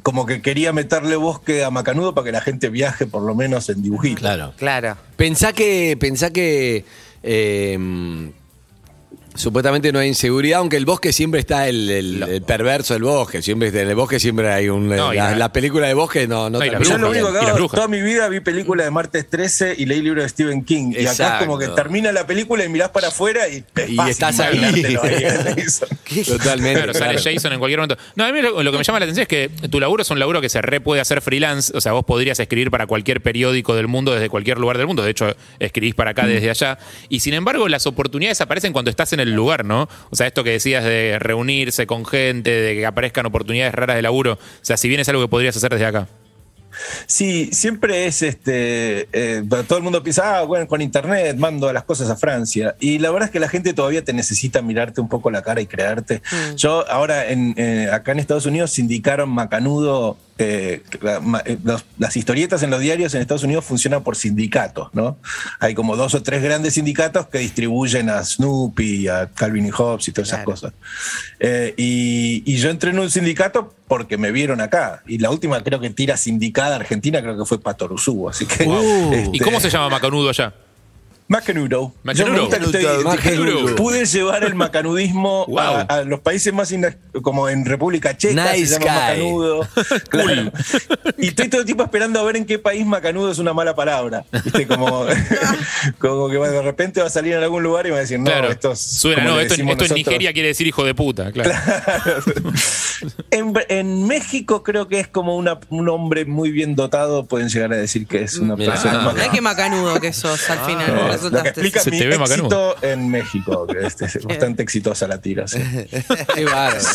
como 0.04 0.26
que 0.26 0.42
quería 0.42 0.72
meterle 0.72 1.16
bosque 1.16 1.64
a 1.64 1.72
Macanudo 1.72 2.14
para 2.14 2.26
que 2.26 2.32
la 2.32 2.42
gente 2.42 2.70
viaje 2.70 3.06
por 3.08 3.24
lo 3.24 3.34
menos 3.36 3.70
en 3.70 3.82
dibujitos. 3.82 4.20
Claro. 4.20 4.54
Claro. 4.58 4.98
Pensá 5.16 5.52
que, 5.54 5.98
pensá 6.00 6.30
que 6.32 6.86
eh, 7.24 8.32
supuestamente 9.36 9.92
no 9.92 10.00
hay 10.00 10.08
inseguridad, 10.08 10.60
aunque 10.60 10.78
el 10.78 10.86
bosque 10.86 11.14
siempre 11.14 11.40
está 11.40 11.68
el, 11.68 11.90
el- 11.90 12.24
el 12.24 12.42
perverso 12.42 12.94
del 12.94 13.04
bosque. 13.04 13.42
Siempre 13.42 13.68
en 13.70 13.90
el 13.90 13.96
bosque 13.96 14.20
siempre 14.20 14.52
hay 14.52 14.70
un. 14.70 14.90
No, 14.90 15.14
la, 15.14 15.32
la- 15.32 15.36
la 15.36 15.52
película 15.54 15.88
de 15.88 15.94
bosque 15.94 16.28
no, 16.28 16.50
no 16.50 16.60
la 16.60 16.80
Yo 16.80 16.98
lo 16.98 17.10
único 17.10 17.32
que 17.32 17.40
hago, 17.40 17.68
toda 17.70 17.88
mi 17.88 18.02
vida 18.02 18.28
vi 18.30 18.40
película 18.40 18.84
de 18.84 18.92
martes 18.92 19.30
13 19.30 19.76
y 19.78 19.86
leí 19.86 20.02
libro 20.02 20.22
de 20.22 20.30
Stephen 20.30 20.64
King. 20.64 20.94
Y 20.98 21.06
acá 21.06 21.40
es 21.40 21.46
como 21.46 21.58
que 21.60 21.68
termina 21.70 22.12
la 22.12 22.26
película 22.26 22.64
y 22.66 22.70
mirás 22.70 22.90
para 22.90 23.10
afuera 23.10 23.48
y, 23.48 23.64
es 23.76 23.90
Y 23.90 23.96
fácil 23.96 24.12
estás 24.12 24.40
ahí. 24.40 24.60
Eso. 25.58 25.86
Totalmente. 26.26 26.82
Claro, 26.82 26.94
sale. 26.94 27.18
Jason 27.22 27.54
en 27.54 27.60
cualquier 27.60 27.80
momento. 27.80 27.98
No, 28.16 28.26
a 28.26 28.32
mí 28.32 28.42
lo, 28.42 28.62
lo 28.64 28.72
que 28.72 28.78
me 28.78 28.84
llama 28.84 29.00
la 29.00 29.06
atención 29.06 29.24
es 29.24 29.28
que 29.28 29.50
tu 29.70 29.80
laburo 29.80 30.02
es 30.04 30.10
un 30.12 30.20
laburo 30.20 30.42
que 30.42 30.50
se 30.50 30.62
re 30.62 30.80
puede 30.82 31.02
hacer 31.02 31.22
freelance. 31.22 31.72
O 31.76 31.82
sea, 31.82 31.92
vos 31.94 32.06
podrías 32.06 32.40
escribir 32.40 32.72
para 32.72 32.88
cualquier 32.88 33.22
periódico 33.22 33.76
del 33.76 33.88
mundo 33.88 34.14
desde 34.14 34.30
cualquier 34.30 34.58
lugar 34.60 34.78
del 34.78 34.88
mundo. 34.88 35.04
De 35.04 35.12
hecho, 35.12 35.36
escribís 35.60 35.96
para 35.96 36.12
acá 36.12 36.26
desde 36.26 36.50
allá. 36.50 36.78
Y 37.10 37.20
sin 37.20 37.34
embargo, 37.34 37.68
las 37.68 37.86
oportunidades 37.88 38.40
aparecen 38.42 38.74
cuando 38.74 38.92
estás 38.92 39.14
en 39.14 39.20
el 39.20 39.25
lugar, 39.34 39.66
¿no? 39.66 39.88
O 40.10 40.16
sea, 40.16 40.28
esto 40.28 40.44
que 40.44 40.52
decías 40.52 40.84
de 40.84 41.18
reunirse 41.20 41.88
con 41.88 42.06
gente, 42.06 42.50
de 42.52 42.76
que 42.76 42.86
aparezcan 42.86 43.26
oportunidades 43.26 43.74
raras 43.74 43.96
de 43.96 44.02
laburo. 44.02 44.34
O 44.34 44.40
sea, 44.62 44.78
si 44.78 44.88
bien 44.88 45.00
es 45.00 45.10
algo 45.10 45.22
que 45.22 45.30
podrías 45.30 45.56
hacer 45.56 45.72
desde 45.72 45.86
acá. 45.86 46.08
Sí, 47.08 47.50
siempre 47.52 48.06
es 48.06 48.22
este. 48.22 49.08
eh, 49.12 49.44
todo 49.68 49.78
el 49.78 49.84
mundo 49.84 50.04
piensa, 50.04 50.40
ah, 50.40 50.44
bueno, 50.44 50.68
con 50.68 50.82
internet 50.82 51.38
mando 51.38 51.72
las 51.72 51.84
cosas 51.84 52.10
a 52.10 52.16
Francia. 52.16 52.76
Y 52.80 53.00
la 53.00 53.12
verdad 53.12 53.28
es 53.28 53.32
que 53.32 53.40
la 53.40 53.50
gente 53.50 53.74
todavía 53.74 54.04
te 54.04 54.14
necesita 54.14 54.62
mirarte 54.62 55.02
un 55.02 55.10
poco 55.10 55.32
la 55.32 55.42
cara 55.42 55.62
y 55.62 55.68
creerte. 55.68 56.22
Yo 56.56 56.90
ahora, 56.90 57.30
en, 57.30 57.54
eh, 57.58 57.90
acá 57.92 58.12
en 58.12 58.20
Estados 58.20 58.46
Unidos, 58.46 58.72
sindicaron 58.72 59.30
Macanudo. 59.30 60.18
Eh, 60.38 60.84
la- 61.02 61.22
eh, 61.46 61.58
los- 61.64 61.86
las 61.98 62.18
historietas 62.18 62.62
en 62.64 62.70
los 62.70 62.80
diarios 62.82 63.14
en 63.14 63.22
Estados 63.22 63.44
Unidos 63.44 63.64
funcionan 63.64 64.04
por 64.04 64.16
sindicatos, 64.18 64.90
¿no? 64.94 65.18
Hay 65.60 65.74
como 65.76 65.96
dos 65.96 66.14
o 66.14 66.22
tres 66.24 66.44
grandes 66.44 66.74
sindicatos 66.74 67.28
que 67.28 67.38
distribuyen 67.40 68.10
a 68.10 68.24
Snoopy, 68.24 69.08
a 69.08 69.30
Calvin 69.34 69.66
y 69.68 69.72
Hobbes 69.72 70.08
y 70.08 70.12
todas 70.12 70.30
esas 70.30 70.44
cosas. 70.44 70.74
Eh, 71.40 71.74
y, 71.78 72.44
y 72.46 72.58
yo 72.58 72.70
entré 72.70 72.90
en 72.92 73.00
un 73.00 73.10
sindicato 73.10 73.74
porque 73.88 74.18
me 74.18 74.32
vieron 74.32 74.62
acá. 74.62 75.04
Y 75.08 75.20
la 75.20 75.30
última 75.30 75.62
creo 75.64 75.80
que 75.80 75.90
tira 75.90 76.18
sindicada 76.18 76.76
argentina 76.76 77.22
creo 77.22 77.38
que 77.38 77.46
fue 77.46 77.60
Patoruzú. 77.60 78.28
Así 78.30 78.46
que. 78.46 78.66
Uh. 78.68 79.14
¿Y 79.32 79.38
este, 79.38 79.40
cómo 79.40 79.60
se 79.60 79.70
llama 79.70 79.90
Macanudo 79.90 80.30
allá? 80.30 80.54
Macanudo. 81.28 81.92
Macanudo. 82.04 82.50
Que 82.50 83.04
Macanudo. 83.04 83.76
Pude 83.76 84.06
llevar 84.06 84.44
el 84.44 84.54
macanudismo 84.54 85.46
Wow. 85.48 85.60
a, 85.60 85.82
a 85.82 86.02
los 86.04 86.20
países 86.20 86.54
más 86.54 86.72
ina- 86.72 86.96
como 87.24 87.50
en 87.50 87.66
República 87.66 88.16
Checa, 88.16 88.52
Nice 88.54 88.68
se 88.68 88.80
llama 88.80 88.86
guy. 88.86 88.94
macanudo. 89.24 89.68
Claro. 90.10 90.52
Y 91.18 91.28
estoy 91.30 91.50
todo 91.50 91.62
el 91.62 91.66
tiempo 91.66 91.84
esperando 91.84 92.20
a 92.20 92.24
ver 92.24 92.38
en 92.38 92.46
qué 92.46 92.60
país 92.60 92.86
macanudo 92.86 93.32
es 93.32 93.40
una 93.40 93.54
mala 93.54 93.74
palabra. 93.76 94.24
¿Viste? 94.44 94.68
Como, 94.68 95.06
como 95.98 96.30
que 96.30 96.38
de 96.38 96.62
repente 96.62 97.02
va 97.02 97.08
a 97.08 97.10
salir 97.10 97.34
en 97.34 97.42
algún 97.44 97.64
lugar 97.64 97.88
y 97.88 97.90
va 97.90 97.98
a 97.98 98.02
decir, 98.02 98.20
no, 98.20 98.26
claro. 98.26 98.52
esto 98.52 98.72
es. 98.74 98.80
Suena, 98.80 99.24
no, 99.24 99.40
esto, 99.40 99.56
en. 99.56 99.66
Nigeria 99.96 100.32
quiere 100.34 100.50
decir 100.50 100.68
hijo 100.68 100.84
de 100.84 100.94
puta, 100.94 101.32
claro. 101.32 101.52
En, 103.32 103.54
en 103.70 104.08
México 104.08 104.64
creo 104.64 104.88
que 104.88 105.00
es 105.00 105.08
como 105.08 105.36
una- 105.36 105.60
un 105.70 105.90
hombre 105.90 106.26
muy 106.26 106.52
bien 106.52 106.76
dotado, 106.76 107.26
pueden 107.26 107.50
llegar 107.50 107.74
a 107.74 107.78
decir 107.78 108.08
que 108.08 108.24
es 108.24 108.38
una 108.38 108.56
Mirá. 108.56 108.74
persona 108.74 109.12
Mirá 109.12 109.30
qué 109.32 109.42
macanudo 109.42 110.00
que 110.00 110.14
sos 110.14 110.50
al 110.50 110.60
final. 110.60 110.96
No, 110.96 111.15
lo 111.24 111.42
que 111.44 111.50
explica 111.50 111.80
Se 111.82 111.92
mi 111.92 112.00
te 112.00 112.08
ve 112.08 112.16
éxito 112.16 112.30
macanudo. 112.48 112.76
en 112.82 113.10
México, 113.10 113.68
que 113.68 113.86
es, 113.88 114.02
es 114.02 114.24
bastante 114.26 114.64
exitosa 114.64 115.08
la 115.08 115.20
tira. 115.20 115.48
sí. 115.48 115.60
Qué 116.34 116.46
bárbaro. 116.46 116.86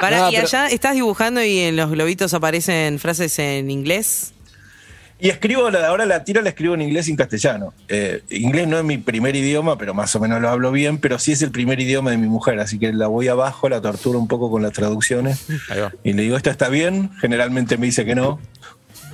Pará, 0.00 0.18
No, 0.18 0.28
y 0.30 0.34
pero- 0.36 0.46
allá 0.46 0.66
estás 0.68 0.94
dibujando 0.94 1.42
y 1.42 1.58
en 1.60 1.76
los 1.76 1.90
globitos 1.90 2.34
aparecen 2.34 2.98
frases 2.98 3.38
en 3.38 3.70
inglés. 3.70 4.32
Y 5.18 5.30
escribo, 5.30 5.70
la- 5.70 5.86
ahora 5.88 6.04
la 6.04 6.24
tira 6.24 6.42
la 6.42 6.50
escribo 6.50 6.74
en 6.74 6.82
inglés 6.82 7.08
y 7.08 7.12
en 7.12 7.16
castellano. 7.16 7.72
Eh, 7.88 8.22
inglés 8.28 8.68
no 8.68 8.76
es 8.78 8.84
mi 8.84 8.98
primer 8.98 9.34
idioma, 9.34 9.78
pero 9.78 9.94
más 9.94 10.14
o 10.14 10.20
menos 10.20 10.42
lo 10.42 10.50
hablo 10.50 10.70
bien, 10.72 10.98
pero 10.98 11.18
sí 11.18 11.32
es 11.32 11.40
el 11.40 11.50
primer 11.50 11.80
idioma 11.80 12.10
de 12.10 12.18
mi 12.18 12.28
mujer, 12.28 12.60
así 12.60 12.78
que 12.78 12.92
la 12.92 13.06
voy 13.06 13.28
abajo, 13.28 13.70
la 13.70 13.80
torturo 13.80 14.18
un 14.18 14.28
poco 14.28 14.50
con 14.50 14.62
las 14.62 14.72
traducciones 14.72 15.46
y 16.04 16.12
le 16.12 16.22
digo, 16.22 16.36
¿esto 16.36 16.50
está 16.50 16.68
bien? 16.68 17.10
Generalmente 17.22 17.78
me 17.78 17.86
dice 17.86 18.04
que 18.04 18.14
no. 18.14 18.38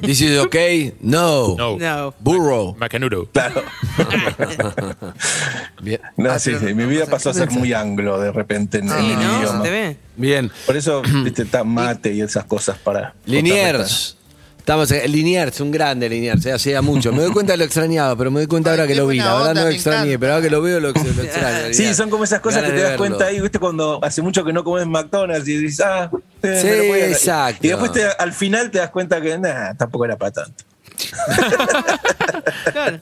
This 0.02 0.20
is 0.20 0.38
okay? 0.40 0.92
No. 1.00 1.54
No. 1.56 1.78
No. 1.78 2.14
Burro. 2.20 2.74
Macanudo. 2.78 3.26
Claro. 3.32 3.62
Bien. 5.82 6.00
No, 6.16 6.30
Ah, 6.32 6.38
sí, 6.38 6.52
sí, 6.58 6.74
Mi 6.74 6.84
vida 6.86 7.06
pasó 7.06 7.30
a 7.30 7.34
ser 7.34 7.50
muy 7.50 7.72
anglo 7.72 8.18
de 8.20 8.32
repente 8.32 8.78
en, 8.78 8.88
en 8.90 8.98
Sí, 8.98 9.10
el 9.12 9.18
¿no? 9.18 9.22
Se 9.32 9.38
idioma. 9.38 9.62
te 9.62 9.70
ve. 9.70 9.96
Bien. 10.16 10.50
Por 10.66 10.76
eso, 10.76 11.02
viste, 11.24 11.42
está 11.42 11.64
mate 11.64 12.12
y 12.12 12.20
esas 12.20 12.44
cosas 12.44 12.78
para. 12.78 13.14
Liniers. 13.26 14.16
Estamos 14.62 14.88
en 14.92 15.10
Liniers, 15.10 15.58
un 15.60 15.72
grande 15.72 16.08
Liniers, 16.08 16.46
eh, 16.46 16.52
hacía 16.52 16.80
mucho. 16.82 17.12
Me 17.12 17.20
doy 17.22 17.32
cuenta 17.32 17.54
que 17.54 17.58
lo 17.58 17.64
extrañaba, 17.64 18.14
pero 18.14 18.30
me 18.30 18.38
doy 18.38 18.46
cuenta 18.46 18.70
Ay, 18.70 18.78
ahora 18.78 18.86
que 18.86 18.94
lo 18.94 19.08
vi. 19.08 19.18
La 19.18 19.24
verdad 19.34 19.40
onda, 19.48 19.54
no 19.54 19.60
lo 19.62 19.74
extrañé, 19.74 19.98
encanta. 20.12 20.20
pero 20.20 20.32
ahora 20.34 20.44
que 20.44 20.50
lo 20.50 20.62
veo 20.62 20.78
lo, 20.78 20.92
lo 20.92 21.00
extraño. 21.24 21.74
Sí, 21.74 21.92
son 21.94 22.08
como 22.10 22.22
esas 22.22 22.38
cosas 22.38 22.62
Ganas 22.62 22.70
que 22.70 22.76
te 22.76 22.76
de 22.76 22.82
das 22.90 22.90
verlo. 23.00 23.16
cuenta 23.16 23.26
ahí, 23.26 23.40
viste, 23.40 23.58
cuando 23.58 23.98
hace 24.04 24.22
mucho 24.22 24.44
que 24.44 24.52
no 24.52 24.62
comes 24.62 24.86
McDonald's 24.86 25.48
y 25.48 25.56
dices, 25.58 25.84
ah, 25.84 26.08
eh, 26.44 26.58
Sí, 26.60 26.66
me 26.68 26.76
lo 26.76 26.84
voy 26.84 27.00
a- 27.00 27.08
exacto. 27.08 27.66
Y 27.66 27.70
después 27.70 27.90
te- 27.90 28.04
al 28.06 28.32
final 28.32 28.70
te 28.70 28.78
das 28.78 28.90
cuenta 28.90 29.20
que, 29.20 29.36
nah, 29.36 29.74
tampoco 29.74 30.04
era 30.04 30.16
para 30.16 30.30
tanto. 30.30 30.64
Claro. 32.72 33.00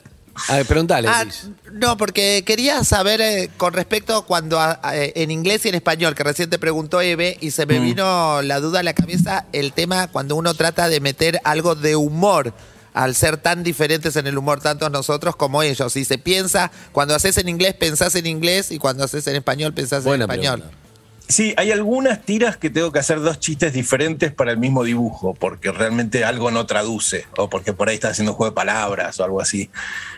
A 0.49 0.56
ver, 0.56 0.66
preguntale, 0.66 1.09
Ah, 1.09 1.25
no, 1.73 1.97
porque 1.97 2.42
quería 2.47 2.82
saber 2.85 3.20
eh, 3.20 3.50
con 3.56 3.73
respecto 3.73 4.25
cuando 4.26 4.59
a- 4.61 4.78
a- 4.82 4.97
en 4.97 5.30
inglés 5.30 5.64
y 5.64 5.68
en 5.68 5.75
español, 5.75 6.14
que 6.14 6.23
recién 6.25 6.50
te 6.50 6.59
preguntó 6.59 7.00
Eve, 7.00 7.37
y 7.40 7.50
se 7.52 7.66
me 7.66 7.78
vino 7.80 8.42
la 8.42 8.61
duda 8.61 8.80
a 8.80 8.82
la 8.82 8.94
cabeza, 8.94 9.47
el 9.52 9.73
tema 9.73 10.09
cuando 10.09 10.37
uno 10.37 10.54
trata 10.54 10.88
de 10.88 11.00
meter 11.00 11.40
algo 11.44 11.75
de 11.75 11.97
humor. 11.97 12.54
Al 12.92 13.14
ser 13.14 13.37
tan 13.37 13.62
diferentes 13.62 14.16
en 14.16 14.26
el 14.26 14.37
humor, 14.37 14.61
tanto 14.61 14.90
nosotros 14.90 15.37
como 15.37 15.62
ellos. 15.62 15.92
Si 15.92 16.04
se 16.04 16.18
piensa, 16.18 16.73
cuando 16.90 17.14
haces 17.14 17.38
en 17.38 17.49
inglés, 17.49 17.75
pensás 17.75 18.16
en 18.16 18.26
inglés, 18.26 18.73
y 18.73 18.78
cuando 18.80 19.04
haces 19.04 19.25
en 19.28 19.37
español, 19.37 19.73
pensás 19.73 20.02
Buena 20.02 20.25
en 20.25 20.30
español. 20.30 20.61
pregunta. 20.62 20.89
Sí, 21.31 21.55
hay 21.57 21.71
algunas 21.71 22.23
tiras 22.23 22.57
que 22.57 22.71
tengo 22.71 22.91
que 22.91 22.99
hacer 22.99 23.21
dos 23.21 23.39
chistes 23.39 23.73
diferentes 23.73 24.33
para 24.33 24.51
el 24.51 24.59
mismo 24.59 24.83
dibujo, 24.83 25.33
porque 25.33 25.71
realmente 25.71 26.25
algo 26.25 26.51
no 26.51 26.67
traduce, 26.67 27.25
o 27.37 27.49
porque 27.49 27.73
por 27.73 27.89
ahí 27.89 27.95
está 27.95 28.09
haciendo 28.09 28.33
un 28.33 28.37
juego 28.37 28.51
de 28.51 28.57
palabras 28.57 29.21
o 29.21 29.25
algo 29.25 29.41
así. 29.41 29.71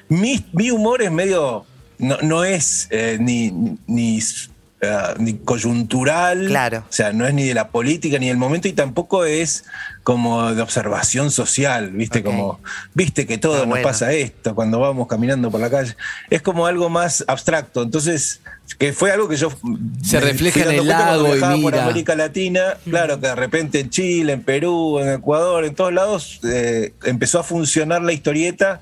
Mi, 0.09 0.45
mi 0.53 0.71
humor 0.71 1.03
es 1.03 1.11
medio. 1.11 1.67
No, 1.99 2.17
no 2.23 2.45
es 2.45 2.89
eh, 2.91 3.19
ni, 3.21 3.53
ni, 3.87 4.21
ni 5.19 5.35
coyuntural. 5.35 6.47
Claro. 6.49 6.79
O 6.89 6.93
sea, 6.93 7.13
no 7.13 7.27
es 7.27 7.35
ni 7.35 7.45
de 7.45 7.55
la 7.55 7.69
política 7.69 8.19
ni 8.19 8.29
del 8.29 8.37
momento, 8.37 8.69
y 8.69 8.73
tampoco 8.73 9.25
es 9.25 9.65
como 10.03 10.53
de 10.55 10.61
observación 10.61 11.31
social, 11.31 11.91
¿viste? 11.93 12.23
Como, 12.25 12.61
viste 12.95 13.27
que 13.27 13.39
todo 13.39 13.55
Ah, 13.55 13.59
nos 13.61 13.69
bueno. 13.69 13.87
pasa 13.87 14.13
esto 14.13 14.55
cuando 14.55 14.81
vamos 14.81 15.07
caminando 15.07 15.51
por 15.51 15.61
la 15.61 15.71
calle. 15.71 15.97
Es 16.31 16.43
como 16.43 16.67
algo 16.67 16.89
más 16.91 17.25
abstracto. 17.29 17.83
Entonces, 17.83 18.41
que 18.79 18.93
fue 18.93 19.13
algo 19.13 19.29
que 19.29 19.37
yo. 19.37 19.53
Se 20.03 20.19
refleja 20.21 20.63
en 20.65 20.71
el 20.81 20.89
lago 20.89 21.29
y 21.29 21.33
viajaba 21.33 21.57
por. 21.61 21.79
América 21.79 22.17
Latina, 22.17 22.77
claro, 22.85 23.21
que 23.21 23.29
de 23.29 23.35
repente 23.37 23.81
en 23.81 23.91
Chile, 23.91 24.33
en 24.33 24.43
Perú, 24.43 24.99
en 24.99 25.13
Ecuador, 25.13 25.65
en 25.65 25.75
todos 25.75 25.93
lados, 25.93 26.41
eh, 26.45 26.93
empezó 27.05 27.39
a 27.39 27.43
funcionar 27.45 28.03
la 28.03 28.13
historieta. 28.13 28.81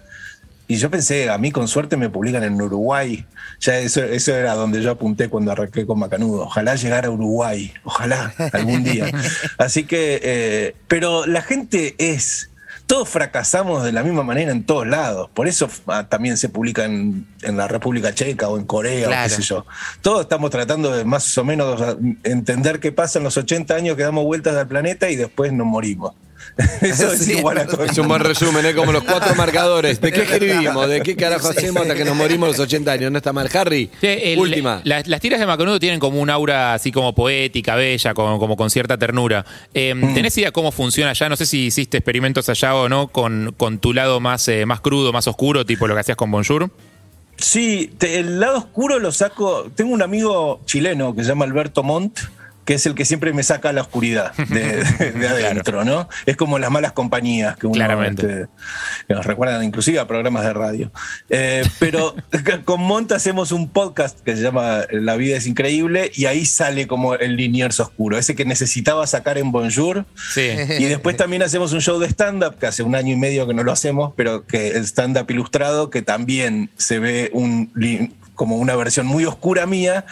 Y 0.71 0.77
yo 0.77 0.89
pensé, 0.89 1.29
a 1.29 1.37
mí 1.37 1.51
con 1.51 1.67
suerte 1.67 1.97
me 1.97 2.11
publican 2.11 2.45
en 2.45 2.63
Uruguay. 2.63 3.27
Ya 3.59 3.81
eso, 3.81 4.05
eso 4.05 4.37
era 4.37 4.55
donde 4.55 4.81
yo 4.81 4.93
apunté 4.93 5.29
cuando 5.29 5.51
arranqué 5.51 5.85
con 5.85 5.99
Macanudo. 5.99 6.43
Ojalá 6.45 6.77
llegar 6.77 7.07
a 7.07 7.11
Uruguay. 7.11 7.75
Ojalá, 7.83 8.33
algún 8.53 8.85
día. 8.85 9.11
Así 9.59 9.83
que, 9.83 10.21
eh, 10.23 10.77
pero 10.87 11.27
la 11.27 11.43
gente 11.43 11.97
es. 11.99 12.51
Todos 12.87 13.09
fracasamos 13.09 13.83
de 13.83 13.91
la 13.91 14.05
misma 14.05 14.23
manera 14.23 14.53
en 14.53 14.63
todos 14.63 14.87
lados. 14.87 15.29
Por 15.35 15.49
eso 15.49 15.69
ah, 15.89 16.07
también 16.09 16.37
se 16.37 16.49
publica 16.49 16.85
en, 16.85 17.27
en 17.43 17.57
la 17.57 17.67
República 17.67 18.15
Checa 18.15 18.49
o 18.49 18.57
en 18.57 18.65
Corea 18.65 19.09
o 19.09 19.11
Claro. 19.11 19.29
qué 19.29 19.35
sé 19.35 19.43
yo. 19.43 19.67
Todos 20.03 20.21
estamos 20.21 20.53
tratando 20.53 20.93
de 20.93 21.05
más 21.05 21.37
o 21.37 21.43
menos 21.43 21.83
entender 22.23 22.79
qué 22.79 22.93
pasa 22.93 23.19
en 23.19 23.25
los 23.25 23.37
80 23.37 23.75
años 23.75 23.97
que 23.97 24.05
damos 24.05 24.25
vueltas 24.25 24.55
al 24.55 24.69
planeta 24.69 25.11
y 25.11 25.17
después 25.17 25.53
nos 25.53 25.67
morimos. 25.67 26.13
Eso 26.83 27.13
es 27.13 27.25
Sí, 27.25 27.33
igual 27.39 27.59
a 27.59 27.67
todo. 27.67 27.85
el 27.85 27.91
Es 27.91 27.99
un 27.99 28.09
buen 28.09 28.21
resumen, 28.21 28.65
¿eh? 28.67 28.75
como 28.75 28.93
los 28.93 29.03
cuatro 29.05 29.35
marcadores. 29.35 30.01
¿De 30.01 30.13
qué 30.13 30.23
escribimos? 30.31 30.89
¿De 30.89 31.01
qué 31.01 31.17
carajo 31.17 31.49
hacemos 31.49 31.83
hasta 31.83 31.95
que 31.95 32.05
nos 32.05 32.15
morimos 32.17 32.49
los 32.51 32.59
80 32.59 32.93
años? 32.93 33.11
¿No 33.13 33.19
está 33.19 33.33
mal, 33.33 33.49
Harry? 33.55 33.91
Sí, 34.01 34.07
el- 34.07 34.39
Última. 34.39 34.81
Las, 34.85 35.07
las 35.07 35.21
tiras 35.21 35.41
de 35.41 35.47
Macanudo 35.47 35.79
tienen 35.81 36.01
como 36.01 36.21
un 36.21 36.29
aura 36.31 36.75
así 36.75 36.93
como 36.93 37.15
poética, 37.15 37.75
bella, 37.77 38.13
como, 38.15 38.39
como 38.39 38.57
con 38.57 38.71
cierta 38.71 38.99
ternura. 38.99 39.45
Eh, 39.75 39.95
¿Tenés 40.15 40.37
idea 40.39 40.53
cómo 40.53 40.73
funciona 40.73 41.11
allá? 41.11 41.29
No 41.29 41.37
sé 41.37 41.47
si 41.47 41.67
hiciste 41.67 41.99
experimentos 41.99 42.49
allá 42.49 42.75
o 42.75 42.89
no 42.89 43.09
con, 43.09 43.55
con 43.57 43.79
tu 43.79 43.93
lado 43.93 44.21
más, 44.21 44.47
eh, 44.49 44.67
más 44.67 44.81
crudo, 44.81 45.13
más 45.13 45.27
oscuro, 45.29 45.65
tipo 45.65 45.87
lo 45.87 45.95
que 45.95 46.01
hacías 46.01 46.17
con 46.17 46.31
Bonjour. 46.31 46.71
Sí, 47.37 47.91
te- 47.97 48.19
el 48.19 48.39
lado 48.41 48.59
oscuro 48.59 48.99
lo 48.99 49.13
saco. 49.13 49.71
Tengo 49.75 49.93
un 49.95 50.03
amigo 50.03 50.61
chileno 50.67 51.15
que 51.15 51.23
se 51.23 51.29
llama 51.31 51.47
Alberto 51.47 51.83
Montt, 51.83 52.19
que 52.65 52.75
es 52.75 52.87
el 52.87 52.95
que 52.95 53.05
siempre 53.05 53.33
me 53.33 53.43
saca 53.43 53.73
la 53.73 53.81
oscuridad 53.83 54.33
de, 54.35 54.85
de- 54.85 55.13
de 55.13 55.29
adentro, 55.47 55.85
¿no? 55.85 56.09
Es 56.27 56.37
como 56.37 56.59
las 56.59 56.71
malas 56.71 56.93
compañías 56.93 57.57
que 57.57 57.67
uno 57.67 57.75
Claramente. 57.75 58.43
este, 58.43 59.15
nos 59.15 59.27
recuerdan 59.27 59.65
inclusive 59.65 59.99
a 59.99 60.07
programas 60.07 60.45
de 60.45 60.53
radio. 60.53 60.93
Eh, 61.31 61.65
pero 61.79 62.15
con 62.65 62.81
Montt 62.83 63.13
hacemos 63.13 63.51
un 63.53 63.69
podcast 63.71 64.21
que 64.21 64.37
se 64.37 64.43
llama 64.43 64.83
La 64.91 65.17
vida 65.17 65.37
es 65.37 65.47
increíble 65.47 66.13
y 66.15 66.27
ahí 66.27 66.47
sale 66.47 66.87
como 66.87 67.15
el 67.15 67.37
Liniers 67.37 67.81
oscuro, 67.81 68.19
ese 68.19 68.35
que 68.37 68.45
necesitaba 68.45 69.07
sacar 69.07 69.39
en 69.39 69.51
Bonjour. 69.53 70.05
Sí. 70.33 70.49
Y 70.79 70.85
después 70.85 71.17
también 71.17 71.43
hacemos 71.43 71.73
un 71.73 71.81
show 71.81 71.99
de 71.99 72.07
stand-up, 72.09 72.57
que 72.59 72.67
hace 72.67 72.83
un 72.83 72.95
año 72.95 73.13
y 73.13 73.17
medio 73.17 73.47
que 73.47 73.55
no 73.55 73.63
lo 73.65 73.73
hacemos, 73.73 74.13
pero 74.17 74.47
que 74.47 74.69
el 74.69 74.85
stand-up 74.85 75.27
ilustrado, 75.31 75.91
que 75.91 76.03
también 76.03 76.71
se 76.77 76.99
ve 76.99 77.31
un, 77.33 77.73
como 78.35 78.57
una 78.57 78.77
versión 78.77 79.07
muy 79.07 79.25
oscura 79.25 79.67
mía. 79.67 80.05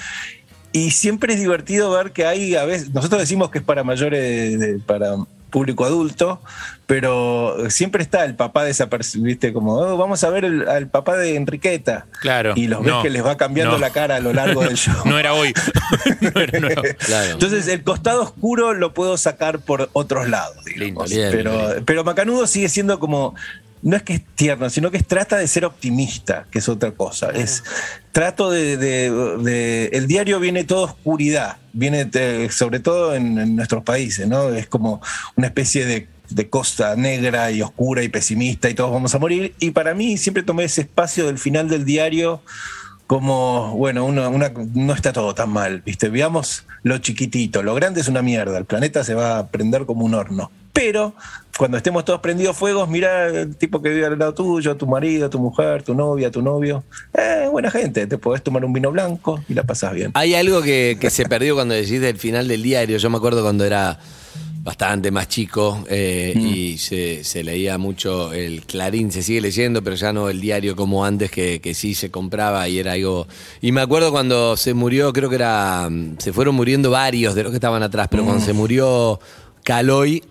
Y 0.73 0.91
siempre 0.91 1.35
es 1.35 1.41
divertido 1.41 1.91
ver 1.93 2.13
que 2.13 2.27
hay, 2.27 2.55
a 2.55 2.65
veces, 2.65 2.93
nosotros 2.93 3.21
decimos 3.21 3.51
que 3.51 3.59
es 3.59 3.65
para 3.65 3.85
mayores, 3.85 4.59
de- 4.61 4.79
para 4.79 5.15
público 5.51 5.87
adulto, 5.87 6.43
pero 6.87 7.57
siempre 7.71 8.03
está 8.03 8.23
el 8.27 8.35
papá 8.35 8.65
desapercibido, 8.65 9.29
¿viste? 9.29 9.53
Como, 9.55 9.77
"Oh, 9.77 9.97
vamos 9.97 10.23
a 10.23 10.29
ver 10.29 10.45
el- 10.45 10.69
al 10.69 10.89
papá 10.89 11.17
de 11.17 11.37
Enriqueta. 11.37 12.05
Claro. 12.21 12.53
Y 12.55 12.67
los 12.67 12.81
ves 12.83 12.93
No. 12.93 13.03
que 13.03 13.09
les 13.09 13.25
va 13.25 13.39
cambiando 13.39 13.73
No. 13.75 13.79
la 13.79 13.89
cara 13.89 14.17
a 14.17 14.21
lo 14.21 14.35
largo 14.35 14.61
del 14.63 14.77
show. 14.77 14.95
No 15.07 15.19
era 15.19 15.33
hoy. 15.33 15.55
no 16.21 16.39
era, 16.41 16.61
no. 16.61 16.69
Claro. 16.99 17.33
Entonces 17.33 17.67
el 17.69 17.83
costado 17.83 18.23
oscuro 18.23 18.75
lo 18.75 18.93
puedo 18.93 19.17
sacar 19.17 19.59
por 19.61 19.89
otros 19.95 20.29
lados, 20.29 20.63
digamos. 20.67 21.09
Lindo, 21.09 21.23
bien, 21.23 21.31
pero, 21.33 21.69
bien. 21.69 21.85
pero 21.87 22.05
Macanudo 22.05 22.47
sigue 22.47 22.69
siendo 22.69 22.99
como, 22.99 23.35
no 23.83 23.97
es 23.97 24.03
que 24.03 24.15
es 24.15 24.23
tierno, 24.35 24.69
sino 24.71 24.91
que 24.91 24.97
es- 24.99 25.07
trata 25.07 25.37
de 25.37 25.47
ser 25.49 25.65
optimista, 25.65 26.47
que 26.51 26.59
es 26.59 26.69
otra 26.69 26.93
cosa. 26.93 27.31
Es 27.31 27.63
trato 28.13 28.51
de, 28.51 28.77
de- 28.77 29.11
de- 29.43 29.87
el 29.93 30.07
diario 30.07 30.41
viene 30.41 30.65
todo 30.65 30.85
oscuridad, 30.85 31.57
viene 31.73 32.05
de- 32.05 32.51
sobre 32.51 32.81
todo 32.81 33.15
en, 33.15 33.39
en 33.39 33.57
nuestros 33.57 33.83
países, 33.85 34.27
¿no? 34.29 34.51
Es 34.51 34.67
como 34.67 35.01
una 35.37 35.47
especie 35.49 35.85
de 35.87 36.09
de 36.29 36.51
costa 36.51 36.95
negra 36.95 37.51
y 37.51 37.63
oscura 37.63 38.03
y 38.03 38.11
pesimista 38.11 38.69
y 38.69 38.75
todos 38.75 38.93
vamos 38.93 39.15
a 39.15 39.19
morir. 39.19 39.55
Y 39.61 39.71
para 39.71 39.95
mí 39.95 40.19
siempre 40.19 40.43
tomé 40.43 40.65
ese 40.65 40.83
espacio 40.83 41.25
del 41.27 41.39
final 41.39 41.71
del 41.71 41.87
diario 41.87 42.43
como, 43.09 43.73
bueno, 43.77 44.05
una- 44.05 44.29
no 44.75 44.93
está 44.93 45.13
todo 45.13 45.35
tan 45.35 45.51
mal, 45.51 45.83
¿viste? 45.85 46.09
Veamos 46.11 46.65
lo 46.85 46.99
chiquitito, 46.99 47.63
lo 47.65 47.75
grande 47.75 48.01
es 48.03 48.07
una 48.09 48.23
mierda, 48.23 48.57
el 48.59 48.67
planeta 48.67 49.03
se 49.03 49.15
va 49.15 49.39
a 49.39 49.47
prender 49.49 49.85
como 49.87 50.05
un 50.05 50.15
horno. 50.15 50.53
Pero 50.75 51.15
cuando 51.57 51.77
estemos 51.79 52.05
todos 52.05 52.21
prendidos 52.21 52.57
fuegos, 52.57 52.89
mira 52.89 53.27
el 53.29 53.57
tipo 53.57 53.83
que 53.83 53.89
vive 53.89 54.07
al 54.07 54.17
lado 54.19 54.35
tuyo, 54.35 54.77
tu 54.77 54.87
marido, 54.87 55.29
tu 55.31 55.41
mujer, 55.41 55.83
tu 55.83 55.95
novia, 55.95 56.31
tu 56.31 56.43
novio. 56.43 56.85
Eh, 57.15 57.49
buena 57.51 57.71
gente, 57.71 58.07
te 58.07 58.19
podés 58.19 58.43
tomar 58.45 58.65
un 58.65 58.73
vino 58.75 58.93
blanco 58.93 59.43
y 59.49 59.55
la 59.55 59.65
pasás 59.65 59.95
bien. 59.95 60.13
Hay 60.15 60.35
algo 60.35 60.63
que, 60.63 60.97
que 61.01 61.11
se 61.11 61.25
perdió 61.25 61.55
cuando 61.57 61.75
decís 61.75 62.01
del 62.01 62.19
final 62.19 62.47
del 62.47 62.63
diario. 62.63 62.99
Yo 62.99 63.11
me 63.11 63.17
acuerdo 63.17 63.43
cuando 63.43 63.65
era 63.65 63.99
bastante 64.69 65.11
más 65.11 65.29
chico 65.29 65.83
eh, 65.89 66.35
y 66.37 66.77
se, 66.77 67.25
se 67.25 67.43
leía 67.43 67.79
mucho 67.79 68.35
el 68.35 68.67
Clarín, 68.67 69.11
se 69.11 69.23
sigue 69.23 69.41
leyendo, 69.41 69.83
pero 69.83 69.97
ya 69.97 70.13
no 70.13 70.29
el 70.29 70.43
diario 70.43 70.77
como 70.77 71.07
antes, 71.07 71.31
que, 71.31 71.59
que 71.63 71.73
sí 71.73 71.95
se 71.95 72.11
compraba 72.11 72.69
y 72.69 72.79
era 72.79 72.93
algo... 72.93 73.27
Y 73.63 73.73
me 73.73 73.81
acuerdo 73.81 74.11
cuando 74.11 74.59
se 74.59 74.75
murió, 74.75 75.11
creo 75.15 75.31
que 75.31 75.37
era... 75.37 75.89
mm, 75.89 76.17
Se 76.19 76.35
fueron 76.35 76.55
muriendo 76.55 76.91
varios 76.91 77.35
de 77.35 77.45
los 77.45 77.51
que 77.53 77.57
estaban 77.57 77.83
atrás, 77.83 78.09
pero 78.11 78.25
cuando 78.25 78.45
se 78.45 78.53
murió 78.53 79.19
Caloy, 79.65 80.23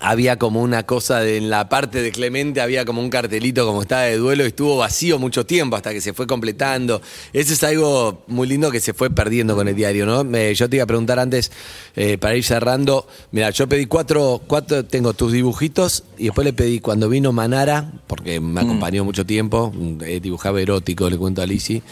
había 0.00 0.36
como 0.38 0.60
una 0.60 0.82
cosa 0.84 1.20
de, 1.20 1.38
en 1.38 1.48
la 1.48 1.68
parte 1.70 2.02
de 2.02 2.12
Clemente, 2.12 2.60
había 2.60 2.84
como 2.84 3.00
un 3.00 3.08
cartelito 3.08 3.64
como 3.66 3.80
estaba 3.82 4.02
de 4.02 4.16
duelo 4.18 4.44
y 4.44 4.48
estuvo 4.48 4.76
vacío 4.76 5.18
mucho 5.18 5.46
tiempo 5.46 5.74
hasta 5.76 5.92
que 5.92 6.00
se 6.02 6.12
fue 6.12 6.26
completando. 6.26 7.00
Eso 7.32 7.54
es 7.54 7.64
algo 7.64 8.24
muy 8.26 8.46
lindo 8.46 8.70
que 8.70 8.80
se 8.80 8.92
fue 8.92 9.08
perdiendo 9.10 9.56
con 9.56 9.66
el 9.66 9.74
diario, 9.74 10.04
¿no? 10.04 10.22
Me- 10.22 10.54
yo 10.54 10.68
te 10.68 10.76
iba 10.76 10.84
a 10.84 10.86
preguntar 10.86 11.18
antes, 11.18 11.50
eh, 11.96 12.18
para 12.18 12.36
ir 12.36 12.44
cerrando, 12.44 13.06
mira, 13.32 13.48
yo 13.50 13.66
pedí 13.68 13.86
cuatro, 13.86 14.42
cuatro, 14.46 14.84
tengo 14.84 15.14
tus 15.14 15.32
dibujitos 15.32 16.04
y 16.18 16.24
después 16.24 16.44
le 16.44 16.52
pedí 16.52 16.80
cuando 16.80 17.08
vino 17.08 17.32
Manara, 17.32 17.90
porque 18.06 18.40
me 18.40 18.60
acompañó 18.60 19.04
mucho 19.04 19.24
tiempo, 19.24 19.72
eh, 20.04 20.20
dibujaba 20.20 20.60
erótico, 20.60 21.08
le 21.08 21.16
cuento 21.16 21.40
a 21.40 21.46
Lizzie. 21.46 21.82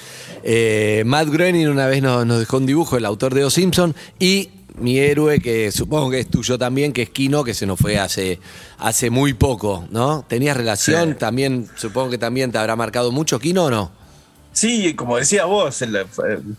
Eh, 0.44 1.04
Matt 1.06 1.28
Groening 1.30 1.68
una 1.68 1.86
vez 1.86 2.02
nos, 2.02 2.26
nos 2.26 2.38
dejó 2.38 2.58
un 2.58 2.66
dibujo, 2.66 2.96
el 2.98 3.04
autor 3.06 3.32
de 3.34 3.44
Os 3.44 3.54
Simpson, 3.54 3.94
y 4.18 4.50
mi 4.78 4.98
héroe, 4.98 5.40
que 5.40 5.70
supongo 5.72 6.10
que 6.10 6.20
es 6.20 6.28
tuyo 6.28 6.58
también, 6.58 6.92
que 6.92 7.02
es 7.02 7.10
Kino, 7.10 7.44
que 7.44 7.54
se 7.54 7.66
nos 7.66 7.78
fue 7.78 7.98
hace, 7.98 8.38
hace 8.78 9.10
muy 9.10 9.34
poco, 9.34 9.86
¿no? 9.90 10.24
¿Tenías 10.28 10.56
relación? 10.56 11.10
Sí. 11.10 11.16
También, 11.18 11.68
supongo 11.76 12.10
que 12.10 12.18
también 12.18 12.52
te 12.52 12.58
habrá 12.58 12.76
marcado 12.76 13.10
mucho 13.12 13.38
Kino 13.38 13.64
o 13.64 13.70
no? 13.70 13.92
Sí, 14.52 14.94
como 14.94 15.18
decía 15.18 15.44
vos, 15.44 15.82
el, 15.82 15.96
el 15.96 16.06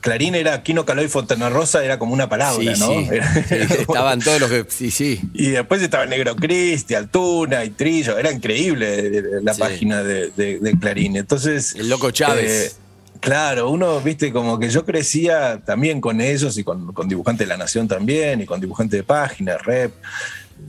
Clarín 0.02 0.36
era 0.36 0.62
Quino 0.62 0.86
Caló 0.86 1.02
y 1.04 1.08
Fontana 1.08 1.50
Rosa, 1.50 1.84
era 1.84 1.98
como 1.98 2.14
una 2.14 2.30
palabra, 2.30 2.62
Sí, 2.76 2.80
¿no? 2.80 2.88
sí. 2.90 3.08
Era- 3.12 3.34
Estaban 3.80 4.20
todos 4.20 4.40
los 4.40 4.50
que. 4.52 4.66
Sí, 4.70 4.92
sí. 4.92 5.20
Y 5.34 5.50
después 5.50 5.82
estaba 5.82 6.06
Negro 6.06 6.36
Cristi, 6.36 6.94
Altuna 6.94 7.66
y 7.66 7.72
Trillo. 7.72 8.16
Era 8.20 8.32
increíble 8.32 9.00
eh, 9.18 9.24
la 9.42 9.56
Sí. 9.56 9.60
página 9.62 10.04
de, 10.04 10.30
de- 10.30 10.60
de 10.60 10.80
Clarín. 10.80 11.16
Entonces. 11.16 11.74
El 11.74 11.90
Loco 11.90 12.12
Chávez. 12.12 12.76
eh, 12.78 12.87
claro, 13.20 13.70
uno, 13.70 14.00
viste, 14.02 14.32
como 14.32 14.60
que 14.60 14.70
yo 14.70 14.86
crecía 14.86 15.62
también 15.66 16.02
con 16.02 16.22
ellos 16.22 16.58
y 16.58 16.64
con, 16.64 16.94
Dibujante 17.08 17.44
de 17.44 17.48
la 17.50 17.58
Nación 17.58 17.88
también 17.88 18.42
y 18.42 18.46
con 18.46 18.60
Dibujante 18.60 18.98
de 18.98 19.04
Página, 19.04 19.58
Rep. 19.58 19.94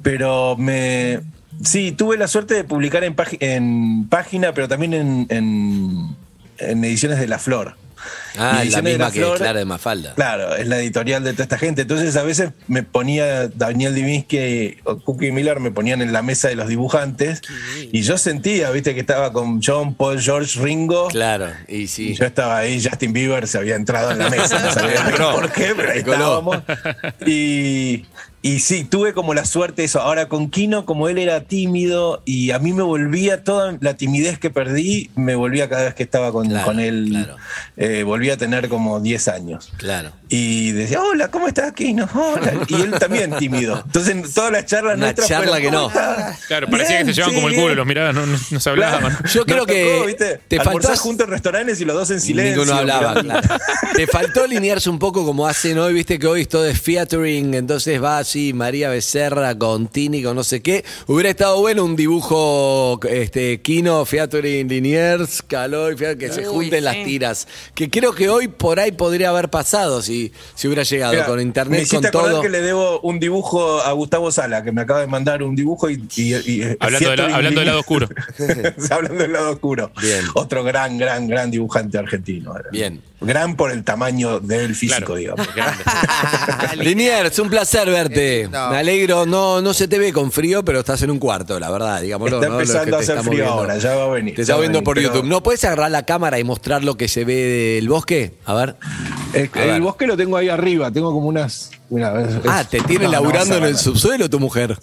Pero 0.02 0.56
me. 0.56 1.20
Sí, 1.64 1.92
tuve 1.92 2.16
la 2.18 2.28
suerte 2.28 2.54
de 2.54 2.64
publicar 2.64 3.02
en, 3.04 3.16
en 3.40 4.06
página, 4.08 4.52
pero 4.54 4.68
también 4.68 4.94
en- 4.94 5.26
en 6.58 6.84
ediciones 6.84 7.18
de 7.18 7.26
La 7.26 7.38
Flor. 7.38 7.74
Ah, 8.36 8.62
Y 8.64 8.70
la 8.70 8.82
misma 8.82 9.06
La 9.06 9.10
que 9.10 9.20
Flor- 9.20 9.38
Clara 9.38 9.58
de 9.58 9.64
Mafalda. 9.64 10.14
Claro, 10.14 10.54
es 10.54 10.66
la 10.68 10.78
editorial 10.78 11.24
de 11.24 11.32
toda 11.32 11.42
esta 11.44 11.58
gente. 11.58 11.82
Entonces 11.82 12.14
a 12.16 12.22
veces 12.22 12.50
me 12.68 12.82
ponía 12.82 13.48
Daniel 13.48 13.94
Divinsky 13.94 14.76
o 14.84 14.98
Cookie 14.98 15.32
Miller, 15.32 15.58
me 15.60 15.70
ponían 15.70 16.02
en 16.02 16.12
la 16.12 16.22
mesa 16.22 16.48
de 16.48 16.54
los 16.54 16.68
dibujantes 16.68 17.42
y 17.92 18.02
yo 18.02 18.16
sentía, 18.18 18.70
viste, 18.70 18.94
que 18.94 19.00
estaba 19.00 19.32
con 19.32 19.60
John, 19.62 19.94
Paul, 19.94 20.20
George, 20.20 20.60
Ringo. 20.60 21.08
Claro, 21.08 21.48
y 21.66 21.78
Y 21.82 21.86
sí. 21.88 22.14
yo 22.14 22.24
estaba 22.26 22.58
ahí, 22.58 22.82
Justin 22.82 23.12
Bieber 23.12 23.48
se 23.48 23.58
había 23.58 23.74
entrado 23.76 24.10
en 24.12 24.18
la 24.18 24.28
mesa, 24.30 24.58
no 24.60 24.72
sabía 24.72 25.04
por 25.32 25.50
qué, 25.50 25.72
pero 25.76 25.90
ahí 25.92 25.98
estábamos. 26.00 26.58
Y, 27.26 28.04
y 28.40 28.60
sí, 28.60 28.84
tuve 28.84 29.12
como 29.14 29.34
la 29.34 29.44
suerte 29.44 29.82
de 29.82 29.86
eso. 29.86 30.00
Ahora 30.00 30.28
con 30.28 30.48
Kino, 30.50 30.84
como 30.86 31.08
él 31.08 31.18
era 31.18 31.40
tímido 31.42 32.22
y 32.24 32.52
a 32.52 32.58
mí 32.58 32.72
me 32.72 32.82
volvía 32.82 33.42
toda 33.44 33.76
la 33.80 33.94
timidez 33.94 34.38
que 34.38 34.50
perdí, 34.50 35.10
me 35.16 35.34
volvía 35.34 35.68
cada 35.68 35.84
vez 35.84 35.94
que 35.94 36.02
estaba 36.04 36.30
con, 36.32 36.48
Claro, 36.48 36.64
con 36.66 36.78
él, 36.80 37.08
claro. 37.10 37.36
eh, 37.76 38.02
volvía 38.04 38.34
a 38.34 38.36
tener 38.36 38.68
como 38.68 39.00
10 39.00 39.28
años. 39.28 39.72
Claro. 39.76 40.12
Y 40.28 40.72
decía, 40.72 41.02
hola, 41.02 41.28
¿cómo 41.30 41.48
estás, 41.48 41.72
Kino? 41.72 42.08
Hola. 42.14 42.52
Y 42.68 42.74
él 42.74 42.92
también 42.98 43.32
tímido. 43.38 43.82
Entonces, 43.86 44.14
en 44.14 44.22
todas 44.34 44.52
las 44.52 44.66
charlas 44.66 44.94
Una 44.96 45.06
nuestras 45.06 45.28
charla 45.28 45.48
fueron, 45.56 45.62
que 45.64 45.70
no. 45.70 45.82
"¿Cómo 45.90 46.00
estás? 46.00 46.40
Claro, 46.46 46.68
parecía 46.68 46.98
que 46.98 47.04
se 47.06 47.12
llevaban 47.14 47.30
sí, 47.34 47.36
como 47.36 47.48
el 47.48 47.54
bien". 47.54 47.62
culo, 47.64 47.74
los 47.74 47.86
miraban, 47.86 48.14
no, 48.14 48.26
no- 48.26 48.38
no 48.50 48.60
se 48.60 48.70
hablaban. 48.70 49.00
Claro. 49.16 49.28
Yo 49.32 49.44
creo 49.46 49.56
Nos 49.58 49.66
que 49.66 49.92
tocó, 49.94 50.06
¿viste? 50.06 50.40
te 50.48 50.60
faltás- 50.60 50.98
juntos 51.00 51.24
en 51.26 51.30
restaurantes 51.32 51.80
y 51.80 51.84
los 51.84 51.96
dos 51.96 52.10
en 52.10 52.20
silencio. 52.20 52.56
Ninguno 52.62 52.78
hablaba, 52.78 53.20
claro. 53.20 53.48
Te 53.96 54.06
faltó 54.06 54.44
alinearse 54.44 54.90
un 54.90 54.98
poco 54.98 55.24
como 55.24 55.46
hacen 55.46 55.78
hoy, 55.78 55.92
viste 55.94 56.18
que 56.18 56.26
hoy 56.26 56.44
todo 56.46 56.66
es 56.66 56.80
featuring, 56.80 57.54
entonces 57.54 58.00
va 58.02 58.18
así 58.28 58.52
María 58.52 58.90
Becerra 58.90 59.56
con 59.56 59.88
Tini, 59.88 60.22
con 60.22 60.36
no 60.36 60.44
sé 60.44 60.60
qué. 60.60 60.84
Hubiera 61.06 61.30
estado 61.30 61.58
bueno 61.60 61.82
un 61.82 61.96
dibujo 61.96 63.00
este 63.08 63.62
Kino, 63.62 64.04
featuring 64.04 64.68
Liniers, 64.68 65.40
Caloy, 65.42 65.96
que 65.96 66.30
se 66.30 66.44
junten 66.44 66.84
las 66.84 67.02
tiras. 67.04 67.48
Que 67.74 67.88
creo 67.88 68.12
que 68.14 68.28
hoy 68.28 68.48
por 68.48 68.80
ahí 68.80 68.92
podría 68.92 69.30
haber 69.30 69.48
pasado 69.48 70.02
si, 70.02 70.30
si 70.54 70.66
hubiera 70.68 70.82
llegado 70.82 71.14
Mira, 71.14 71.24
con 71.26 71.36
me 71.36 71.42
internet, 71.42 71.80
hiciste 71.80 71.96
con 71.96 72.06
acordar 72.06 72.30
todo. 72.32 72.42
que 72.42 72.48
le 72.50 72.60
debo 72.60 73.00
un 73.00 73.18
dibujo 73.18 73.80
a 73.80 73.92
Gustavo 73.92 74.30
Sala, 74.30 74.62
que 74.62 74.72
me 74.72 74.82
acaba 74.82 75.00
de 75.00 75.06
mandar 75.06 75.42
un 75.42 75.56
dibujo 75.56 75.88
y. 75.88 75.94
y- 76.16 76.34
y- 76.34 76.76
Hablando, 76.80 77.10
de 77.10 77.16
la- 77.16 77.24
Fiat 77.24 77.34
hablando 77.34 77.60
del 77.60 77.66
lado 77.66 77.80
oscuro. 77.80 78.08
hablando 78.90 79.22
del 79.22 79.32
lado 79.32 79.50
oscuro. 79.52 79.90
Bien. 80.02 80.24
Otro 80.34 80.62
gran, 80.64 80.98
gran, 80.98 81.26
gran 81.26 81.50
dibujante 81.50 81.96
argentino. 81.96 82.54
Bien. 82.72 83.00
Gran 83.20 83.56
por 83.56 83.72
el 83.72 83.82
tamaño 83.82 84.38
del 84.40 84.74
físico, 84.76 85.14
Claro. 85.14 85.16
digamos. 85.16 85.48
Grande. 85.54 86.84
Liniers, 86.84 87.38
un 87.40 87.50
placer 87.50 87.88
verte. 87.90 88.42
lindo. 88.44 88.70
Me 88.70 88.76
alegro, 88.78 89.26
no, 89.26 89.60
no 89.60 89.74
se 89.74 89.88
te 89.88 89.98
ve 89.98 90.12
con 90.12 90.30
frío, 90.30 90.64
pero 90.64 90.80
estás 90.80 91.02
en 91.02 91.10
un 91.10 91.18
cuarto, 91.18 91.58
la 91.58 91.70
verdad, 91.70 92.00
digámoslo. 92.00 92.36
Está 92.40 92.52
empezando 92.52 92.96
a 92.96 93.00
hacer 93.00 93.18
frío 93.20 93.30
viendo. 93.32 93.52
ahora, 93.52 93.76
ya 93.78 93.96
va 93.96 94.04
a 94.04 94.08
venir, 94.08 94.34
Te 94.36 94.42
está 94.42 94.54
viendo 94.56 94.78
venir, 94.78 94.84
por 94.84 94.94
pero- 94.96 95.08
YouTube. 95.08 95.26
¿No 95.28 95.42
puedes 95.42 95.64
agarrar 95.64 95.90
la 95.90 96.04
cámara 96.04 96.38
y 96.38 96.44
mostrar 96.44 96.84
lo 96.84 96.96
que 96.96 97.08
se 97.08 97.24
ve 97.24 97.34
del 97.76 97.88
bosque? 97.88 98.34
A 98.44 98.54
ver. 98.54 98.76
El, 99.32 99.50
el 99.54 99.80
bosque 99.82 100.06
lo 100.06 100.16
tengo 100.16 100.36
ahí 100.36 100.48
arriba, 100.48 100.90
tengo 100.90 101.12
como 101.12 101.28
unas. 101.28 101.70
mira, 101.90 102.20
es- 102.22 102.34
Ah, 102.46 102.64
te 102.64 102.80
tiene 102.80 103.04
no, 103.06 103.12
laburando 103.12 103.56
en 103.56 103.64
el 103.64 103.76
subsuelo 103.76 104.28
tu 104.30 104.40
mujer. 104.40 104.76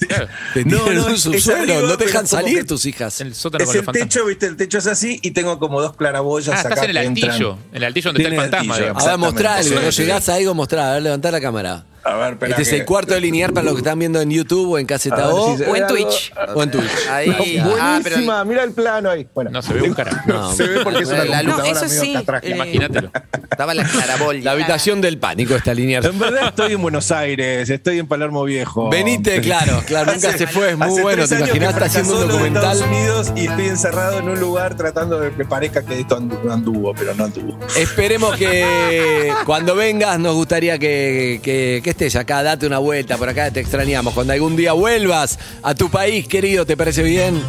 Te 0.54 0.64
No, 0.66 0.78
tiene 0.84 0.96
no, 1.00 1.08
en 1.10 1.16
es 1.16 1.22
subsuelo, 1.22 1.74
arriba, 1.74 1.90
no 1.90 1.98
te 1.98 2.06
dejan 2.06 2.28
salir 2.28 2.58
que- 2.60 2.64
tus 2.66 2.86
hijas. 2.86 3.20
El 3.22 3.34
sótano 3.34 3.64
Es 3.64 3.70
con 3.70 3.96
el 3.96 4.02
techo, 4.04 4.26
viste, 4.26 4.46
el 4.46 4.56
techo 4.56 4.78
es 4.78 4.88
así 4.88 5.20
y 5.24 5.32
tengo 5.32 5.58
como 5.60 5.82
dos 5.82 5.96
claraboyas 5.96 6.56
Ah, 6.56 6.60
acá 6.60 6.70
estás 6.70 6.84
en 6.86 6.90
el 6.92 6.98
altillo. 6.98 7.58
En 7.72 7.78
el 7.78 7.84
altillo 7.86 8.10
donde 8.10 8.24
está 8.24 8.36
el 8.36 8.42
fantasma, 8.42 8.74
altillo, 8.74 8.86
digamos. 8.88 9.04
A 9.04 9.10
ver, 9.10 9.18
mostrá 9.18 9.56
algo, 9.56 9.76
no 9.82 9.90
llegás 9.90 10.30
a 10.30 10.36
algo, 10.36 10.54
mostrá, 10.54 10.90
a 10.90 10.94
ver, 10.94 11.04
levantá 11.04 11.32
la 11.32 11.42
cámara. 11.42 11.86
A 12.06 12.16
ver, 12.18 12.34
espera 12.34 12.52
Este 12.52 12.62
es 12.62 12.70
que- 12.70 12.76
el 12.78 12.86
cuarto 12.86 13.14
de 13.16 13.22
linear 13.22 13.52
para 13.52 13.66
los 13.66 13.74
que 13.74 13.80
están 13.80 13.98
viendo 13.98 14.22
en 14.22 14.30
YouTube 14.30 14.74
o 14.74 14.78
en 14.78 14.86
A 14.86 14.88
Caseta 14.88 15.16
ver 15.18 15.26
O 15.32 15.52
si 15.52 15.58
se 15.64 15.68
o 15.68 15.72
ve 15.74 15.78
en 15.80 15.84
algo. 15.86 15.96
Twitch. 15.98 16.34
o 16.54 16.64
en 16.64 16.72
Twitch. 16.72 16.92
Ahí. 17.10 17.60
Ah, 17.82 18.00
pero 18.04 18.16
Buenísima, 18.16 18.46
mira 18.46 18.64
el 18.64 18.72
plano 18.74 19.10
ahí. 19.10 19.28
Bueno, 19.34 19.50
No 19.50 19.62
se 19.64 19.74
ve 19.74 19.82
un 19.82 19.94
carajo. 19.96 20.18
No. 20.28 20.54
se 20.54 20.68
ve 20.68 20.82
porque 20.84 21.00
es 21.04 21.10
una 21.10 21.26
La 21.26 21.38
computadora 21.40 21.64
No, 21.64 21.78
eso 21.78 21.86
medio 21.88 22.02
sí, 22.02 22.16
eh, 22.44 22.52
Imagínatelo. 22.52 23.12
Estaba 23.50 23.74
la 23.74 23.84
clarabolia. 23.86 24.44
La 24.44 24.52
habitación 24.52 25.02
del 25.02 25.18
pánico 25.18 25.56
está 25.56 25.74
linear. 25.74 26.06
En 26.06 26.20
verdad 26.20 26.50
estoy 26.50 26.74
en 26.74 26.82
Buenos 26.82 27.12
Aires, 27.12 27.70
estoy 27.70 27.98
en 28.00 28.08
Palermo 28.08 28.44
Viejo. 28.44 28.90
Venite, 28.90 29.42
claro, 29.42 29.82
claro, 29.88 30.14
nunca 30.14 30.30
Hace- 30.30 30.38
se 30.40 30.48
fue, 30.48 30.72
es 30.72 30.78
muy 30.78 30.88
hace 30.88 31.02
bueno. 31.02 31.18
tres 31.18 31.30
¿Te 31.30 31.36
años 31.38 31.48
imaginás? 31.50 31.70
que 31.70 31.74
Está 31.74 31.86
haciendo 31.86 32.12
un 32.14 32.18
fracasó 32.20 32.28
lo 32.38 32.44
de 32.44 32.50
documental. 32.50 32.78
Estados 32.78 32.98
Unidos 32.98 33.34
y 33.36 33.48
estoy 33.48 33.66
encerrado 33.68 34.20
en 34.20 34.30
un 34.30 34.40
lugar 34.40 34.76
tratando 34.76 35.20
de 35.20 35.32
que 35.32 35.44
parezca 35.46 35.84
que 35.84 36.00
esto 36.02 36.20
andu- 36.20 36.52
anduvo, 36.52 36.94
pero 36.94 37.16
no 37.16 37.26
anduvo. 37.26 37.58
Esperemos 37.76 38.36
que 38.36 39.34
cuando 39.46 39.76
vengas 39.76 40.20
nos 40.20 40.36
gustaría 40.36 40.78
que, 40.78 41.40
que- 41.42 41.82
que 41.84 41.95
estés 41.96 42.18
acá, 42.18 42.44
date 42.44 42.68
una 42.68 42.78
vuelta, 42.78 43.18
por 43.18 43.30
acá 43.30 43.50
te 43.52 43.62
extrañamos. 43.62 44.14
Cuando 44.14 44.34
algún 44.34 44.58
día 44.58 44.74
vuelvas 44.74 45.40
a 45.64 45.74
tu 45.74 45.90
país, 45.90 46.28
querido, 46.28 46.66
¿te 46.66 46.76
parece 46.76 47.04
bien? 47.04 47.42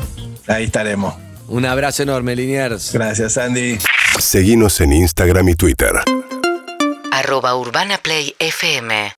Ahí 0.46 0.64
estaremos. 0.64 1.14
Un 1.48 1.64
abrazo 1.66 2.04
enorme, 2.04 2.36
Liniers. 2.36 2.92
Gracias, 2.92 3.36
Andy. 3.38 3.78
Seguinos 4.18 4.80
en 4.80 4.92
Instagram 4.92 5.48
y 5.48 5.54
Twitter. 5.56 5.92
arroba 7.10 7.56
Urbana 7.56 7.98
Play 7.98 8.34
FM 8.38 9.16